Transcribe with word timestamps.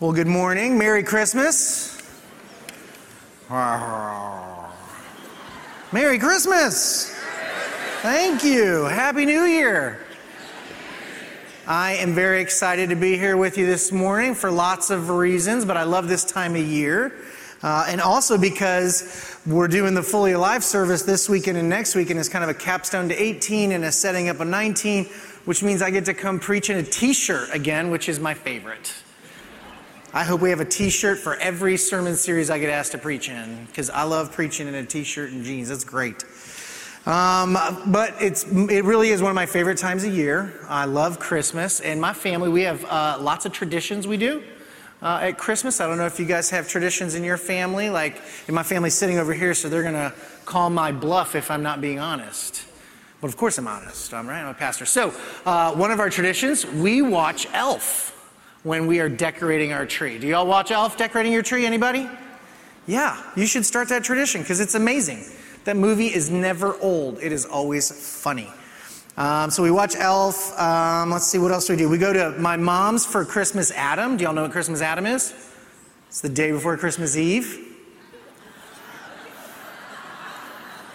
Well, 0.00 0.12
good 0.12 0.28
morning. 0.28 0.78
Merry 0.78 1.02
Christmas. 1.02 2.00
Merry 5.90 6.20
Christmas. 6.20 7.12
Thank 8.02 8.44
you. 8.44 8.84
Happy 8.84 9.26
New 9.26 9.42
Year. 9.42 9.98
I 11.66 11.94
am 11.94 12.14
very 12.14 12.40
excited 12.40 12.90
to 12.90 12.94
be 12.94 13.18
here 13.18 13.36
with 13.36 13.58
you 13.58 13.66
this 13.66 13.90
morning 13.90 14.36
for 14.36 14.52
lots 14.52 14.90
of 14.90 15.10
reasons, 15.10 15.64
but 15.64 15.76
I 15.76 15.82
love 15.82 16.06
this 16.06 16.24
time 16.24 16.54
of 16.54 16.62
year. 16.62 17.16
Uh, 17.64 17.86
and 17.88 18.00
also 18.00 18.38
because 18.38 19.36
we're 19.46 19.66
doing 19.66 19.94
the 19.94 20.02
Fully 20.04 20.30
Alive 20.30 20.62
service 20.62 21.02
this 21.02 21.28
weekend 21.28 21.58
and 21.58 21.68
next 21.68 21.96
weekend 21.96 22.20
is 22.20 22.28
kind 22.28 22.44
of 22.44 22.50
a 22.50 22.54
capstone 22.54 23.08
to 23.08 23.20
18 23.20 23.72
and 23.72 23.84
a 23.84 23.90
setting 23.90 24.28
up 24.28 24.38
a 24.38 24.44
19, 24.44 25.06
which 25.44 25.64
means 25.64 25.82
I 25.82 25.90
get 25.90 26.04
to 26.04 26.14
come 26.14 26.38
preach 26.38 26.70
in 26.70 26.76
a 26.78 26.84
t 26.84 27.12
shirt 27.12 27.52
again, 27.52 27.90
which 27.90 28.08
is 28.08 28.20
my 28.20 28.34
favorite. 28.34 28.92
I 30.18 30.24
hope 30.24 30.40
we 30.40 30.50
have 30.50 30.58
a 30.58 30.64
t 30.64 30.90
shirt 30.90 31.16
for 31.16 31.36
every 31.36 31.76
sermon 31.76 32.16
series 32.16 32.50
I 32.50 32.58
get 32.58 32.70
asked 32.70 32.90
to 32.90 32.98
preach 32.98 33.28
in 33.28 33.66
because 33.66 33.88
I 33.88 34.02
love 34.02 34.32
preaching 34.32 34.66
in 34.66 34.74
a 34.74 34.84
t 34.84 35.04
shirt 35.04 35.30
and 35.30 35.44
jeans. 35.44 35.68
That's 35.68 35.84
great. 35.84 36.24
Um, 37.06 37.56
but 37.86 38.20
it's, 38.20 38.42
it 38.42 38.82
really 38.82 39.10
is 39.10 39.22
one 39.22 39.30
of 39.30 39.36
my 39.36 39.46
favorite 39.46 39.78
times 39.78 40.02
of 40.02 40.12
year. 40.12 40.58
I 40.66 40.86
love 40.86 41.20
Christmas, 41.20 41.78
and 41.78 42.00
my 42.00 42.12
family, 42.12 42.48
we 42.48 42.62
have 42.62 42.84
uh, 42.86 43.18
lots 43.20 43.46
of 43.46 43.52
traditions 43.52 44.08
we 44.08 44.16
do. 44.16 44.42
Uh, 45.00 45.20
at 45.22 45.38
Christmas. 45.38 45.80
I 45.80 45.86
don't 45.86 45.98
know 45.98 46.06
if 46.06 46.18
you 46.18 46.26
guys 46.26 46.50
have 46.50 46.68
traditions 46.68 47.14
in 47.14 47.22
your 47.22 47.36
family. 47.36 47.88
Like, 47.88 48.20
my 48.48 48.64
family's 48.64 48.94
sitting 48.94 49.18
over 49.18 49.32
here, 49.32 49.54
so 49.54 49.68
they're 49.68 49.82
going 49.82 49.94
to 49.94 50.12
call 50.46 50.68
my 50.68 50.90
bluff 50.90 51.36
if 51.36 51.48
I'm 51.48 51.62
not 51.62 51.80
being 51.80 52.00
honest. 52.00 52.64
But 53.20 53.28
of 53.28 53.36
course, 53.36 53.56
I'm 53.58 53.68
honest. 53.68 54.12
I'm 54.12 54.26
right. 54.26 54.40
I'm 54.40 54.48
a 54.48 54.54
pastor. 54.54 54.84
So, 54.84 55.14
uh, 55.46 55.76
one 55.76 55.92
of 55.92 56.00
our 56.00 56.10
traditions, 56.10 56.66
we 56.66 57.02
watch 57.02 57.46
Elf 57.52 58.17
when 58.68 58.86
we 58.86 59.00
are 59.00 59.08
decorating 59.08 59.72
our 59.72 59.86
tree. 59.86 60.18
Do 60.18 60.26
y'all 60.26 60.46
watch 60.46 60.70
Elf 60.70 60.96
decorating 60.96 61.32
your 61.32 61.42
tree? 61.42 61.66
Anybody? 61.66 62.08
Yeah, 62.86 63.20
you 63.34 63.46
should 63.46 63.66
start 63.66 63.88
that 63.88 64.04
tradition 64.04 64.42
because 64.42 64.60
it's 64.60 64.74
amazing. 64.74 65.24
That 65.64 65.76
movie 65.76 66.06
is 66.06 66.30
never 66.30 66.78
old, 66.80 67.18
it 67.20 67.32
is 67.32 67.44
always 67.44 67.90
funny. 68.22 68.48
Um, 69.16 69.50
so 69.50 69.64
we 69.64 69.72
watch 69.72 69.96
Elf. 69.96 70.56
Um, 70.58 71.10
let's 71.10 71.26
see, 71.26 71.38
what 71.38 71.50
else 71.50 71.66
do 71.66 71.72
we 71.72 71.76
do? 71.76 71.88
We 71.88 71.98
go 71.98 72.12
to 72.12 72.38
my 72.38 72.56
mom's 72.56 73.04
for 73.04 73.24
Christmas 73.24 73.72
Adam. 73.72 74.16
Do 74.16 74.24
y'all 74.24 74.32
know 74.32 74.42
what 74.42 74.52
Christmas 74.52 74.80
Adam 74.80 75.06
is? 75.06 75.34
It's 76.06 76.20
the 76.20 76.28
day 76.28 76.52
before 76.52 76.76
Christmas 76.76 77.16
Eve. 77.16 77.64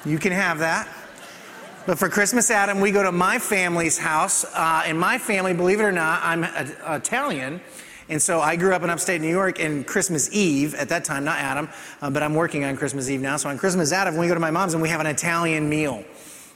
You 0.06 0.18
can 0.18 0.32
have 0.32 0.60
that. 0.60 0.88
But 1.86 2.00
for 2.00 2.08
Christmas 2.08 2.50
Adam, 2.50 2.80
we 2.80 2.92
go 2.92 3.04
to 3.04 3.12
my 3.12 3.40
family's 3.40 3.98
house. 3.98 4.46
Uh, 4.46 4.84
and 4.86 4.98
my 4.98 5.18
family, 5.18 5.54
believe 5.54 5.82
it 5.82 5.84
or 5.84 5.92
not, 5.92 6.22
I'm 6.24 6.46
a- 6.46 6.96
Italian. 6.96 7.60
And 8.08 8.22
so 8.22 8.40
I 8.40 8.56
grew 8.56 8.74
up 8.74 8.84
in 8.84 8.90
upstate 8.90 9.20
New 9.20 9.30
York 9.30 9.60
and 9.60 9.86
Christmas 9.86 10.30
Eve, 10.34 10.76
at 10.76 10.88
that 10.90 11.04
time, 11.04 11.26
not 11.26 11.40
Adam, 11.40 11.68
uh, 12.02 12.10
but 12.10 12.24
I'm 12.24 12.36
working 12.36 12.64
on 12.64 12.78
Christmas 12.78 13.10
Eve 13.10 13.20
now. 13.22 13.36
So 13.36 13.50
on 13.50 13.58
Christmas 13.58 13.92
Adam, 13.92 14.16
we 14.16 14.28
go 14.28 14.34
to 14.34 14.40
my 14.40 14.52
mom's 14.52 14.74
and 14.74 14.82
we 14.82 14.88
have 14.90 15.02
an 15.02 15.08
Italian 15.08 15.68
meal. 15.68 16.06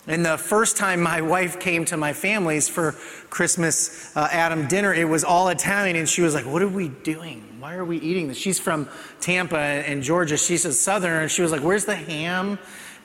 And 0.08 0.26
the 0.26 0.38
first 0.38 0.78
time 0.78 1.02
my 1.02 1.20
wife 1.20 1.60
came 1.60 1.84
to 1.86 1.98
my 1.98 2.14
family's 2.14 2.70
for 2.70 2.94
Christmas 3.30 4.16
uh, 4.16 4.30
Adam 4.32 4.66
dinner, 4.68 4.94
it 4.94 5.10
was 5.10 5.26
all 5.26 5.50
Italian. 5.50 5.98
And 5.98 6.08
she 6.08 6.22
was 6.22 6.34
like, 6.34 6.46
What 6.46 6.62
are 6.62 6.70
we 6.70 6.88
doing? 6.88 7.44
Why 7.60 7.76
are 7.76 7.84
we 7.84 7.98
eating 7.98 8.30
this? 8.30 8.38
She's 8.38 8.60
from 8.60 8.88
Tampa 9.20 9.58
and 9.58 10.02
Georgia. 10.04 10.38
She's 10.38 10.64
a 10.64 10.72
southerner. 10.72 11.20
And 11.20 11.32
she 11.32 11.42
was 11.42 11.52
like, 11.52 11.62
Where's 11.62 11.84
the 11.84 11.96
ham? 11.96 12.58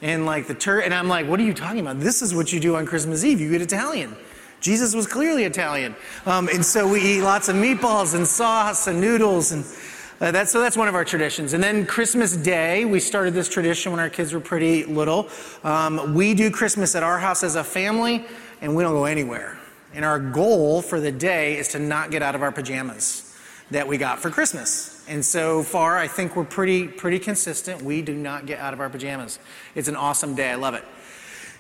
And 0.03 0.27
like 0.27 0.49
the 0.49 0.55
turkey. 0.55 0.85
And 0.85 0.93
I'm 0.93 1.09
like, 1.09 1.27
what 1.29 1.41
are 1.41 1.45
you 1.45 1.55
talking 1.55 1.81
about? 1.81 2.01
This 2.01 2.21
is 2.21 2.35
what 2.35 2.53
you 2.53 2.61
do 2.61 2.77
on 2.77 2.85
Christmas 2.85 3.25
Eve. 3.25 3.41
You 3.41 3.55
eat 3.55 3.63
Italian. 3.63 4.15
Jesus 4.61 4.95
was 4.95 5.07
clearly 5.07 5.45
Italian. 5.45 5.95
Um, 6.27 6.49
and 6.49 6.65
so 6.65 6.87
we 6.87 7.01
eat 7.01 7.23
lots 7.23 7.49
of 7.49 7.57
meatballs 7.57 8.15
and 8.15 8.27
sauce 8.27 8.87
and 8.87 9.01
noodles. 9.01 9.53
And 9.53 9.65
uh, 10.21 10.31
that's, 10.31 10.53
so 10.53 10.61
that's 10.61 10.77
one 10.77 10.87
of 10.89 10.95
our 10.95 11.05
traditions. 11.05 11.53
And 11.53 11.63
then 11.63 11.87
Christmas 11.87 12.37
Day, 12.37 12.85
we 12.85 13.01
started 13.01 13.35
this 13.35 13.49
tradition 13.49 13.91
when 13.91 14.01
our 14.01 14.11
kids 14.11 14.33
were 14.33 14.41
pretty 14.41 14.85
little. 14.85 15.29
Um, 15.65 16.15
we 16.15 16.35
do 16.35 16.51
Christmas 16.51 16.95
at 16.95 17.03
our 17.03 17.19
house 17.19 17.43
as 17.43 17.57
a 17.57 17.65
family, 17.65 18.25
and 18.61 18.77
we 18.77 18.83
don't 18.85 18.93
go 18.93 19.05
anywhere. 19.07 19.59
And 19.95 20.05
our 20.05 20.21
goal 20.21 20.81
for 20.81 21.01
the 21.01 21.13
day 21.13 21.59
is 21.59 21.69
to 21.69 21.79
not 21.79 22.11
get 22.11 22.23
out 22.23 22.35
of 22.35 22.43
our 22.43 22.53
pajamas 22.53 23.37
that 23.73 23.89
we 23.89 23.99
got 23.99 24.21
for 24.21 24.31
Christmas. 24.31 24.92
And 25.13 25.23
so 25.23 25.63
far, 25.63 25.99
I 25.99 26.09
think 26.09 26.37
we're 26.37 26.45
pretty, 26.47 26.89
pretty 26.89 27.19
consistent. 27.19 27.83
We 27.83 28.01
do 28.01 28.15
not 28.15 28.47
get 28.47 28.59
out 28.59 28.73
of 28.73 28.81
our 28.81 28.89
pajamas. 28.89 29.39
It's 29.75 29.89
an 29.89 29.95
awesome 29.95 30.35
day. 30.35 30.51
I 30.51 30.55
love 30.55 30.73
it. 30.73 30.85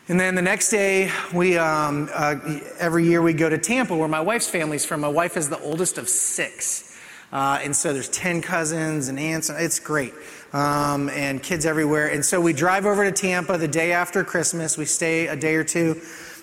And 0.09 0.19
then 0.19 0.35
the 0.35 0.41
next 0.41 0.71
day, 0.71 1.11
we 1.35 1.59
um, 1.59 2.09
uh, 2.15 2.37
every 2.79 3.05
year 3.05 3.21
we 3.21 3.35
go 3.35 3.51
to 3.51 3.59
Tampa, 3.59 3.95
where 3.95 4.09
my 4.09 4.23
wife's 4.23 4.49
family's 4.49 4.87
from. 4.87 5.03
My 5.03 5.09
wife 5.09 5.37
is 5.37 5.51
the 5.51 5.61
oldest 5.61 5.99
of 5.99 6.09
six, 6.09 6.99
uh, 7.31 7.61
and 7.63 7.77
so 7.77 7.93
there's 7.93 8.09
ten 8.09 8.41
cousins 8.41 9.09
and 9.09 9.19
aunts. 9.19 9.51
And 9.51 9.63
It's 9.63 9.79
great, 9.79 10.15
um, 10.55 11.11
and 11.11 11.43
kids 11.43 11.67
everywhere. 11.67 12.09
And 12.09 12.25
so 12.25 12.41
we 12.41 12.55
drive 12.55 12.87
over 12.87 13.05
to 13.05 13.13
Tampa 13.13 13.59
the 13.59 13.69
day 13.69 13.93
after 13.93 14.25
Christmas. 14.25 14.79
We 14.79 14.87
stay 14.87 15.27
a 15.27 15.37
day 15.37 15.57
or 15.57 15.65
two, 15.65 16.01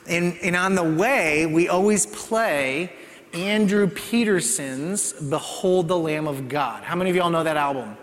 and, 0.08 0.38
and 0.44 0.56
on 0.56 0.76
the 0.76 0.84
way, 0.84 1.48
we 1.48 1.70
always 1.70 2.06
play 2.06 2.94
Andrew 3.34 3.88
Peterson's 3.88 5.14
Behold 5.14 5.88
the 5.88 5.98
Lamb 5.98 6.28
of 6.28 6.50
God. 6.50 6.84
How 6.84 6.96
many 6.96 7.10
of 7.10 7.16
y'all 7.16 7.30
know 7.30 7.44
that 7.44 7.58
album? 7.58 7.98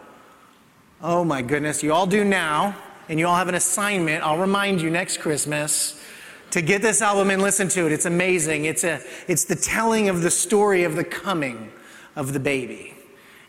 Oh 1.02 1.24
my 1.24 1.42
goodness, 1.42 1.82
you 1.82 1.92
all 1.92 2.06
do 2.06 2.24
now, 2.24 2.76
and 3.08 3.18
you 3.18 3.26
all 3.26 3.36
have 3.36 3.48
an 3.48 3.54
assignment. 3.54 4.22
I'll 4.22 4.38
remind 4.38 4.80
you 4.80 4.90
next 4.90 5.18
Christmas 5.18 6.00
to 6.52 6.62
get 6.62 6.80
this 6.80 7.02
album 7.02 7.30
and 7.30 7.42
listen 7.42 7.68
to 7.70 7.86
it. 7.86 7.92
It's 7.92 8.06
amazing. 8.06 8.66
It's, 8.66 8.84
a, 8.84 9.00
it's 9.26 9.44
the 9.44 9.56
telling 9.56 10.08
of 10.08 10.22
the 10.22 10.30
story 10.30 10.84
of 10.84 10.94
the 10.94 11.04
coming 11.04 11.70
of 12.14 12.32
the 12.32 12.40
baby. 12.40 12.94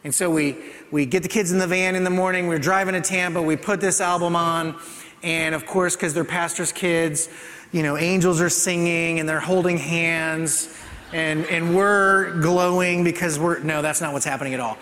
And 0.03 0.13
so 0.13 0.29
we, 0.29 0.57
we 0.91 1.05
get 1.05 1.23
the 1.23 1.29
kids 1.29 1.51
in 1.51 1.59
the 1.59 1.67
van 1.67 1.95
in 1.95 2.03
the 2.03 2.09
morning, 2.09 2.47
we're 2.47 2.59
driving 2.59 2.93
to 2.93 3.01
Tampa, 3.01 3.41
we 3.41 3.55
put 3.55 3.81
this 3.81 4.01
album 4.01 4.35
on, 4.35 4.79
and 5.21 5.53
of 5.53 5.65
course, 5.65 5.95
because 5.95 6.13
they're 6.13 6.23
pastor's 6.23 6.71
kids, 6.71 7.29
you 7.71 7.83
know, 7.83 7.97
angels 7.97 8.39
are 8.39 8.49
singing 8.49 9.19
and 9.19 9.27
they're 9.27 9.39
holding 9.39 9.77
hands 9.77 10.73
and, 11.13 11.45
and 11.45 11.75
we're 11.75 12.39
glowing 12.41 13.03
because 13.03 13.39
we're, 13.39 13.59
no, 13.59 13.81
that's 13.81 14.01
not 14.01 14.13
what's 14.13 14.25
happening 14.25 14.53
at 14.53 14.59
all. 14.59 14.77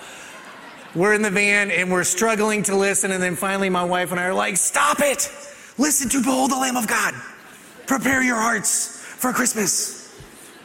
We're 0.96 1.13
in 1.13 1.22
the 1.22 1.30
van 1.30 1.72
and 1.72 1.91
we're 1.91 2.03
struggling 2.03 2.63
to 2.63 2.75
listen, 2.75 3.12
and 3.12 3.22
then 3.22 3.36
finally 3.36 3.69
my 3.69 3.84
wife 3.84 4.12
and 4.12 4.19
I 4.19 4.25
are 4.25 4.34
like, 4.34 4.58
stop 4.58 5.00
it! 5.00 5.30
Listen 5.78 6.08
to 6.09 6.22
Behold 6.22 6.52
the 6.52 6.58
Lamb 6.58 6.78
of 6.78 6.88
God. 6.88 7.14
Prepare 7.85 8.24
your 8.24 8.38
hearts 8.38 8.97
for 8.97 9.34
Christmas. 9.34 10.06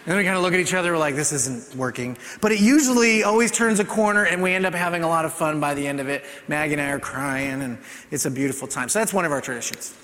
And 0.05 0.13
then 0.13 0.17
we 0.17 0.25
kind 0.25 0.37
of 0.37 0.43
look 0.43 0.55
at 0.55 0.61
each 0.61 0.73
other, 0.73 0.93
we're 0.93 0.99
like, 0.99 1.15
this 1.15 1.33
isn't 1.33 1.77
working. 1.77 2.17
But 2.41 2.53
it 2.53 2.61
usually 2.61 3.23
always 3.23 3.51
turns 3.51 3.81
a 3.81 3.85
corner, 3.85 4.25
and 4.25 4.43
we 4.43 4.53
end 4.53 4.65
up 4.65 4.73
having 4.73 5.03
a 5.03 5.09
lot 5.09 5.25
of 5.25 5.33
fun 5.33 5.61
by 5.61 5.75
the 5.75 5.87
end 5.87 6.01
of 6.01 6.09
it. 6.09 6.25
Maggie 6.49 6.73
and 6.73 6.81
I 6.81 6.91
are 6.91 6.99
crying, 6.99 7.61
and 7.61 7.77
it's 8.11 8.25
a 8.25 8.31
beautiful 8.31 8.67
time. 8.67 8.89
So 8.89 8.99
that's 8.99 9.13
one 9.13 9.25
of 9.25 9.33
our 9.33 9.41
traditions. 9.41 9.95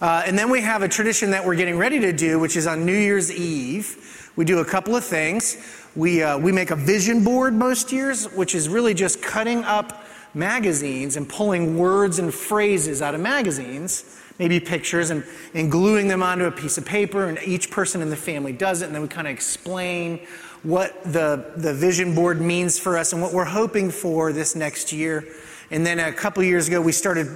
Uh, 0.00 0.22
and 0.24 0.38
then 0.38 0.48
we 0.48 0.62
have 0.62 0.82
a 0.82 0.88
tradition 0.88 1.32
that 1.32 1.44
we're 1.44 1.56
getting 1.56 1.76
ready 1.76 2.00
to 2.00 2.12
do, 2.12 2.38
which 2.38 2.56
is 2.56 2.66
on 2.66 2.86
New 2.86 2.96
Year's 2.96 3.30
Eve. 3.30 4.19
We 4.36 4.44
do 4.44 4.58
a 4.60 4.64
couple 4.64 4.94
of 4.94 5.04
things. 5.04 5.56
We, 5.96 6.22
uh, 6.22 6.38
we 6.38 6.52
make 6.52 6.70
a 6.70 6.76
vision 6.76 7.24
board 7.24 7.52
most 7.52 7.92
years, 7.92 8.26
which 8.26 8.54
is 8.54 8.68
really 8.68 8.94
just 8.94 9.22
cutting 9.22 9.64
up 9.64 10.04
magazines 10.34 11.16
and 11.16 11.28
pulling 11.28 11.76
words 11.76 12.18
and 12.18 12.32
phrases 12.32 13.02
out 13.02 13.14
of 13.14 13.20
magazines, 13.20 14.18
maybe 14.38 14.60
pictures, 14.60 15.10
and, 15.10 15.24
and 15.54 15.70
gluing 15.70 16.06
them 16.06 16.22
onto 16.22 16.44
a 16.44 16.50
piece 16.52 16.78
of 16.78 16.86
paper. 16.86 17.26
And 17.26 17.38
each 17.44 17.70
person 17.70 18.00
in 18.02 18.10
the 18.10 18.16
family 18.16 18.52
does 18.52 18.82
it. 18.82 18.86
And 18.86 18.94
then 18.94 19.02
we 19.02 19.08
kind 19.08 19.26
of 19.26 19.32
explain 19.32 20.20
what 20.62 21.02
the, 21.04 21.52
the 21.56 21.74
vision 21.74 22.14
board 22.14 22.40
means 22.40 22.78
for 22.78 22.96
us 22.96 23.12
and 23.12 23.20
what 23.20 23.32
we're 23.32 23.44
hoping 23.44 23.90
for 23.90 24.32
this 24.32 24.54
next 24.54 24.92
year. 24.92 25.26
And 25.70 25.84
then 25.84 25.98
a 25.98 26.12
couple 26.12 26.42
years 26.42 26.68
ago, 26.68 26.80
we 26.80 26.92
started 26.92 27.26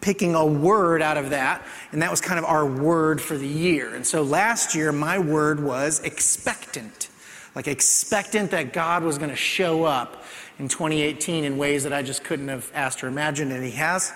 picking 0.00 0.34
a 0.34 0.44
word 0.44 1.02
out 1.02 1.16
of 1.16 1.30
that, 1.30 1.64
and 1.92 2.02
that 2.02 2.10
was 2.10 2.20
kind 2.20 2.38
of 2.38 2.44
our 2.44 2.66
word 2.66 3.20
for 3.20 3.36
the 3.36 3.46
year. 3.46 3.94
And 3.94 4.06
so 4.06 4.22
last 4.22 4.74
year, 4.74 4.92
my 4.92 5.18
word 5.18 5.62
was 5.62 6.00
expectant. 6.00 7.08
Like 7.54 7.68
expectant 7.68 8.52
that 8.52 8.72
God 8.72 9.02
was 9.02 9.18
going 9.18 9.30
to 9.30 9.36
show 9.36 9.84
up 9.84 10.24
in 10.58 10.68
2018 10.68 11.44
in 11.44 11.58
ways 11.58 11.84
that 11.84 11.92
I 11.92 12.02
just 12.02 12.24
couldn't 12.24 12.48
have 12.48 12.70
asked 12.74 13.02
or 13.02 13.08
imagined, 13.08 13.52
and 13.52 13.64
He 13.64 13.72
has. 13.72 14.12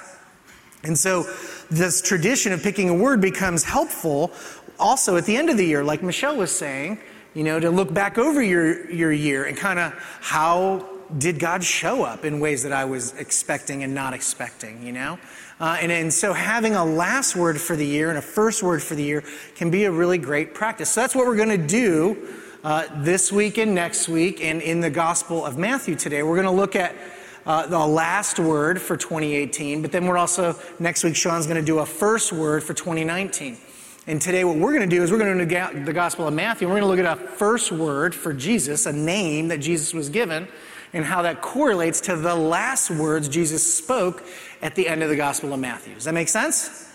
And 0.83 0.99
so 0.99 1.25
this 1.71 2.03
tradition 2.03 2.53
of 2.53 2.63
picking 2.63 2.91
a 2.91 2.95
word 2.95 3.21
becomes 3.21 3.65
helpful 3.65 4.33
also 4.79 5.17
at 5.17 5.25
the 5.25 5.37
end 5.37 5.51
of 5.51 5.57
the 5.57 5.65
year, 5.65 5.85
like 5.85 6.03
Michelle 6.03 6.37
was 6.37 6.51
saying, 6.51 6.99
you 7.33 7.43
know, 7.43 7.59
to 7.59 7.71
look 7.71 7.93
back 7.93 8.19
over 8.19 8.43
your, 8.43 8.91
your 8.91 9.13
year 9.13 9.45
and 9.45 9.57
kind 9.57 9.79
of 9.79 9.93
how 10.21 10.89
did 11.19 11.39
God 11.39 11.63
show 11.63 12.03
up 12.03 12.25
in 12.25 12.41
ways 12.41 12.63
that 12.63 12.73
I 12.73 12.85
was 12.85 13.15
expecting 13.15 13.83
and 13.83 13.95
not 13.95 14.15
expecting, 14.15 14.85
you 14.85 14.93
know? 14.93 15.19
Uh, 15.61 15.79
and, 15.81 15.93
and 15.93 16.13
so 16.13 16.33
having 16.33 16.75
a 16.75 16.85
last 16.85 17.37
word 17.37 17.61
for 17.61 17.77
the 17.77 17.87
year 17.87 18.09
and 18.09 18.19
a 18.19 18.23
first 18.23 18.63
word 18.63 18.83
for 18.83 18.95
the 18.95 19.03
year 19.03 19.23
can 19.55 19.71
be 19.71 19.85
a 19.85 19.91
really 19.91 20.19
great 20.19 20.55
practice. 20.55 20.91
So 20.91 21.01
that's 21.01 21.15
what 21.15 21.27
we're 21.27 21.37
going 21.37 21.49
to 21.49 21.67
do 21.67 22.29
uh, 22.65 22.87
this 23.03 23.31
week 23.31 23.59
and 23.59 23.75
next 23.75 24.09
week. 24.09 24.43
And 24.43 24.61
in 24.61 24.81
the 24.81 24.91
Gospel 24.91 25.45
of 25.45 25.59
Matthew 25.59 25.95
today, 25.95 26.23
we're 26.23 26.37
going 26.37 26.47
to 26.47 26.51
look 26.51 26.75
at 26.75 26.95
uh, 27.47 27.67
the 27.67 27.79
last 27.79 28.39
word 28.39 28.81
for 28.81 28.97
2018, 28.97 29.83
but 29.83 29.93
then 29.93 30.07
we're 30.07 30.17
also, 30.17 30.59
next 30.79 31.05
week, 31.05 31.15
Sean's 31.15 31.47
going 31.47 31.61
to 31.61 31.67
do 31.67 31.81
a 31.81 31.87
first 31.87 32.33
word 32.33 32.63
for 32.63 32.73
2019. 32.73 33.59
And 34.07 34.21
today, 34.21 34.45
what 34.45 34.57
we're 34.57 34.75
going 34.75 34.89
to 34.89 34.97
do 34.97 35.03
is 35.03 35.11
we're 35.11 35.19
going 35.19 35.39
to 35.39 35.85
the 35.85 35.93
Gospel 35.93 36.29
of 36.29 36.35
Matthew. 36.35 36.69
We're 36.69 36.81
going 36.81 36.83
to 36.83 36.89
look 36.89 36.99
at 36.99 37.19
a 37.19 37.29
first 37.37 37.73
word 37.73 38.15
for 38.15 38.35
Jesus, 38.35 38.87
a 38.87 38.93
name 38.93 39.49
that 39.49 39.59
Jesus 39.59 39.95
was 39.95 40.09
given. 40.11 40.49
And 40.95 41.05
how 41.05 41.23
that 41.23 41.43
correlates 41.43 42.01
to 42.03 42.17
the 42.17 42.35
last 42.35 42.91
words 42.91 43.29
Jesus 43.29 43.77
spoke 43.77 44.25
at 44.63 44.77
the 44.77 44.89
end 44.89 45.03
of 45.03 45.11
the 45.11 45.17
Gospel 45.17 45.53
of 45.53 45.61
Matthew. 45.61 45.95
Does 45.95 46.05
that 46.05 46.15
make 46.15 46.29
sense? 46.29 46.89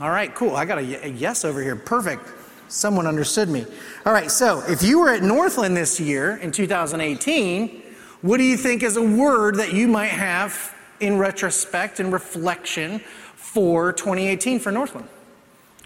All 0.00 0.10
right, 0.10 0.34
cool. 0.34 0.56
I 0.56 0.64
got 0.64 0.78
a, 0.78 1.10
yes 1.10 1.44
over 1.44 1.62
here. 1.62 1.76
Perfect. 1.76 2.28
Someone 2.68 3.06
understood 3.06 3.48
me. 3.48 3.64
All 4.04 4.12
right, 4.12 4.30
so 4.30 4.62
if 4.66 4.82
you 4.82 4.98
were 4.98 5.10
at 5.10 5.22
Northland 5.22 5.76
this 5.76 6.00
year 6.00 6.36
in 6.36 6.50
2018, 6.50 7.82
what 8.22 8.38
do 8.38 8.42
you 8.42 8.56
think 8.56 8.82
is 8.82 8.96
a 8.96 9.02
word 9.02 9.56
that 9.56 9.72
you 9.72 9.86
might 9.86 10.06
have 10.06 10.74
in 10.98 11.18
retrospect 11.18 12.00
and 12.00 12.12
reflection 12.12 12.98
for 13.36 13.92
2018 13.92 14.58
for 14.58 14.72
Northland? 14.72 15.06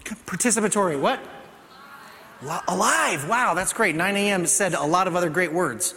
Participatory, 0.03 0.99
what? 0.99 1.19
Alive. 2.67 3.27
Wow, 3.27 3.53
that's 3.53 3.73
great. 3.73 3.95
9 3.95 4.15
a.m. 4.15 4.45
said 4.47 4.73
a 4.73 4.83
lot 4.83 5.07
of 5.07 5.15
other 5.15 5.29
great 5.29 5.51
words. 5.51 5.93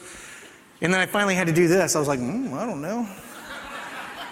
And 0.83 0.93
then 0.93 1.01
I 1.01 1.07
finally 1.07 1.35
had 1.35 1.47
to 1.47 1.53
do 1.53 1.69
this. 1.69 1.95
I 1.95 1.99
was 1.99 2.09
like, 2.09 2.21
mm, 2.21 2.53
I 2.55 2.65
don't 2.65 2.81
know. 2.81 3.07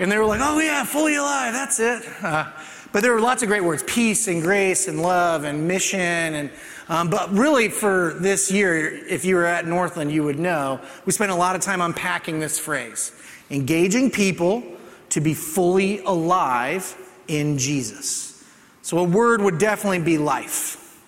And 0.01 0.11
they 0.11 0.17
were 0.17 0.25
like, 0.25 0.41
oh, 0.43 0.59
yeah, 0.61 0.85
fully 0.85 1.17
alive. 1.17 1.53
That's 1.53 1.81
it. 1.81 2.03
Uh, 2.23 2.51
but 2.93 3.03
there 3.03 3.13
were 3.13 3.21
lots 3.21 3.43
of 3.43 3.49
great 3.49 3.65
words 3.65 3.83
peace 3.83 4.29
and 4.29 4.41
grace 4.41 4.89
and 4.89 5.03
love 5.03 5.45
and 5.45 5.67
mission. 5.69 6.01
And, 6.01 6.51
um, 6.89 7.11
but 7.11 7.31
really, 7.33 7.69
for 7.69 8.15
this 8.21 8.51
year, 8.51 8.89
if 9.07 9.25
you 9.25 9.35
were 9.35 9.45
at 9.45 9.67
Northland, 9.67 10.11
you 10.11 10.23
would 10.23 10.39
know 10.39 10.81
we 11.05 11.13
spent 11.13 11.31
a 11.31 11.35
lot 11.35 11.57
of 11.57 11.63
time 11.63 11.81
unpacking 11.81 12.39
this 12.41 12.59
phrase 12.59 13.13
engaging 13.51 14.11
people 14.11 14.63
to 15.09 15.21
be 15.21 15.35
fully 15.35 16.01
alive 16.01 16.97
in 17.29 17.59
Jesus. 17.59 18.45
So 18.83 18.99
a 18.99 19.05
word 19.05 19.41
would 19.43 19.59
definitely 19.59 20.01
be 20.01 20.19
life. 20.19 21.03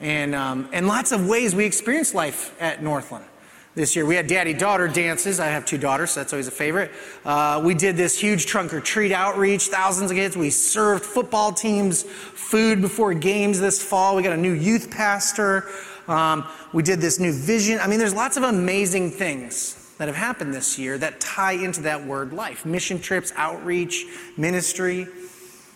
And, 0.00 0.34
um, 0.34 0.68
and 0.72 0.86
lots 0.86 1.12
of 1.12 1.28
ways 1.28 1.54
we 1.54 1.64
experience 1.64 2.14
life 2.14 2.56
at 2.60 2.82
Northland 2.82 3.24
this 3.74 3.94
year. 3.94 4.04
We 4.04 4.16
had 4.16 4.26
daddy 4.26 4.52
daughter 4.52 4.88
dances. 4.88 5.38
I 5.38 5.46
have 5.46 5.64
two 5.64 5.78
daughters, 5.78 6.10
so 6.10 6.20
that's 6.20 6.32
always 6.32 6.48
a 6.48 6.52
favorite. 6.52 6.90
Uh, 7.24 7.60
we 7.64 7.74
did 7.74 7.96
this 7.96 8.18
huge 8.18 8.46
trunk 8.46 8.74
or 8.74 8.80
treat 8.80 9.12
outreach, 9.12 9.68
thousands 9.68 10.10
of 10.10 10.16
kids. 10.16 10.36
We 10.36 10.50
served 10.50 11.04
football 11.04 11.52
teams 11.52 12.02
food 12.02 12.80
before 12.80 13.14
games 13.14 13.60
this 13.60 13.82
fall. 13.82 14.16
We 14.16 14.22
got 14.22 14.32
a 14.32 14.36
new 14.40 14.52
youth 14.52 14.90
pastor. 14.90 15.68
Um, 16.08 16.44
we 16.72 16.82
did 16.82 17.00
this 17.00 17.20
new 17.20 17.32
vision. 17.32 17.78
I 17.80 17.86
mean, 17.86 18.00
there's 18.00 18.14
lots 18.14 18.36
of 18.36 18.42
amazing 18.42 19.12
things 19.12 19.76
that 19.98 20.08
have 20.08 20.16
happened 20.16 20.52
this 20.52 20.78
year 20.78 20.98
that 20.98 21.20
tie 21.20 21.52
into 21.52 21.82
that 21.82 22.04
word 22.04 22.32
life 22.32 22.64
mission 22.64 22.98
trips, 22.98 23.32
outreach, 23.36 24.06
ministry. 24.36 25.06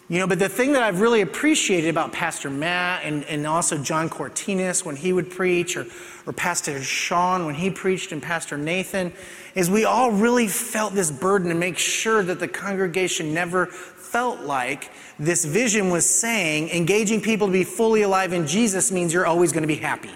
You 0.08 0.18
know, 0.18 0.26
but 0.26 0.38
the 0.38 0.48
thing 0.48 0.72
that 0.72 0.82
I've 0.82 1.00
really 1.00 1.22
appreciated 1.22 1.88
about 1.88 2.12
Pastor 2.12 2.50
Matt 2.50 3.04
and, 3.04 3.24
and 3.24 3.46
also 3.46 3.78
John 3.78 4.10
Cortinas 4.10 4.84
when 4.84 4.96
he 4.96 5.12
would 5.12 5.30
preach, 5.30 5.76
or, 5.76 5.86
or 6.26 6.32
Pastor 6.32 6.82
Sean 6.82 7.46
when 7.46 7.54
he 7.54 7.70
preached, 7.70 8.12
and 8.12 8.22
Pastor 8.22 8.56
Nathan, 8.56 9.12
is 9.54 9.68
we 9.68 9.84
all 9.84 10.10
really 10.10 10.48
felt 10.48 10.94
this 10.94 11.10
burden 11.10 11.48
to 11.50 11.54
make 11.54 11.78
sure 11.78 12.22
that 12.22 12.40
the 12.40 12.48
congregation 12.48 13.34
never 13.34 13.66
felt 13.66 14.40
like 14.40 14.90
this 15.18 15.44
vision 15.44 15.90
was 15.90 16.08
saying 16.08 16.70
engaging 16.70 17.20
people 17.20 17.48
to 17.48 17.52
be 17.52 17.64
fully 17.64 18.02
alive 18.02 18.32
in 18.32 18.46
Jesus 18.46 18.90
means 18.90 19.12
you're 19.12 19.26
always 19.26 19.52
going 19.52 19.62
to 19.62 19.68
be 19.68 19.74
happy. 19.74 20.12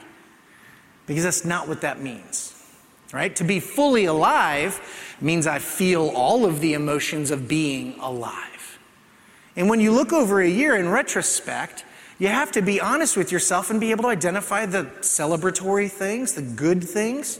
Because 1.07 1.25
that's 1.25 1.45
not 1.45 1.69
what 1.69 1.81
that 1.83 2.01
means. 2.01 2.55
Right? 3.13 3.35
To 3.37 3.45
be 3.45 3.61
fully 3.61 4.05
alive 4.05 4.81
means 5.21 5.47
I 5.47 5.59
feel 5.59 6.09
all 6.09 6.45
of 6.45 6.61
the 6.61 6.75
emotions 6.75 7.31
of 7.31 7.49
being 7.49 7.99
alive. 8.01 8.79
And 9.57 9.69
when 9.69 9.81
you 9.81 9.91
look 9.91 10.13
over 10.13 10.41
a 10.41 10.49
year 10.49 10.77
in 10.77 10.89
retrospect, 10.89 11.85
you 12.19 12.29
have 12.29 12.53
to 12.53 12.63
be 12.63 12.81
honest 12.81 13.17
with 13.17 13.31
yourself 13.31 13.71
and 13.71 13.81
be 13.81 13.91
able 13.91 14.05
to 14.05 14.09
identify 14.09 14.67
the 14.67 14.85
celebratory 15.01 15.91
things, 15.91 16.35
the 16.35 16.43
good 16.43 16.83
things. 16.83 17.39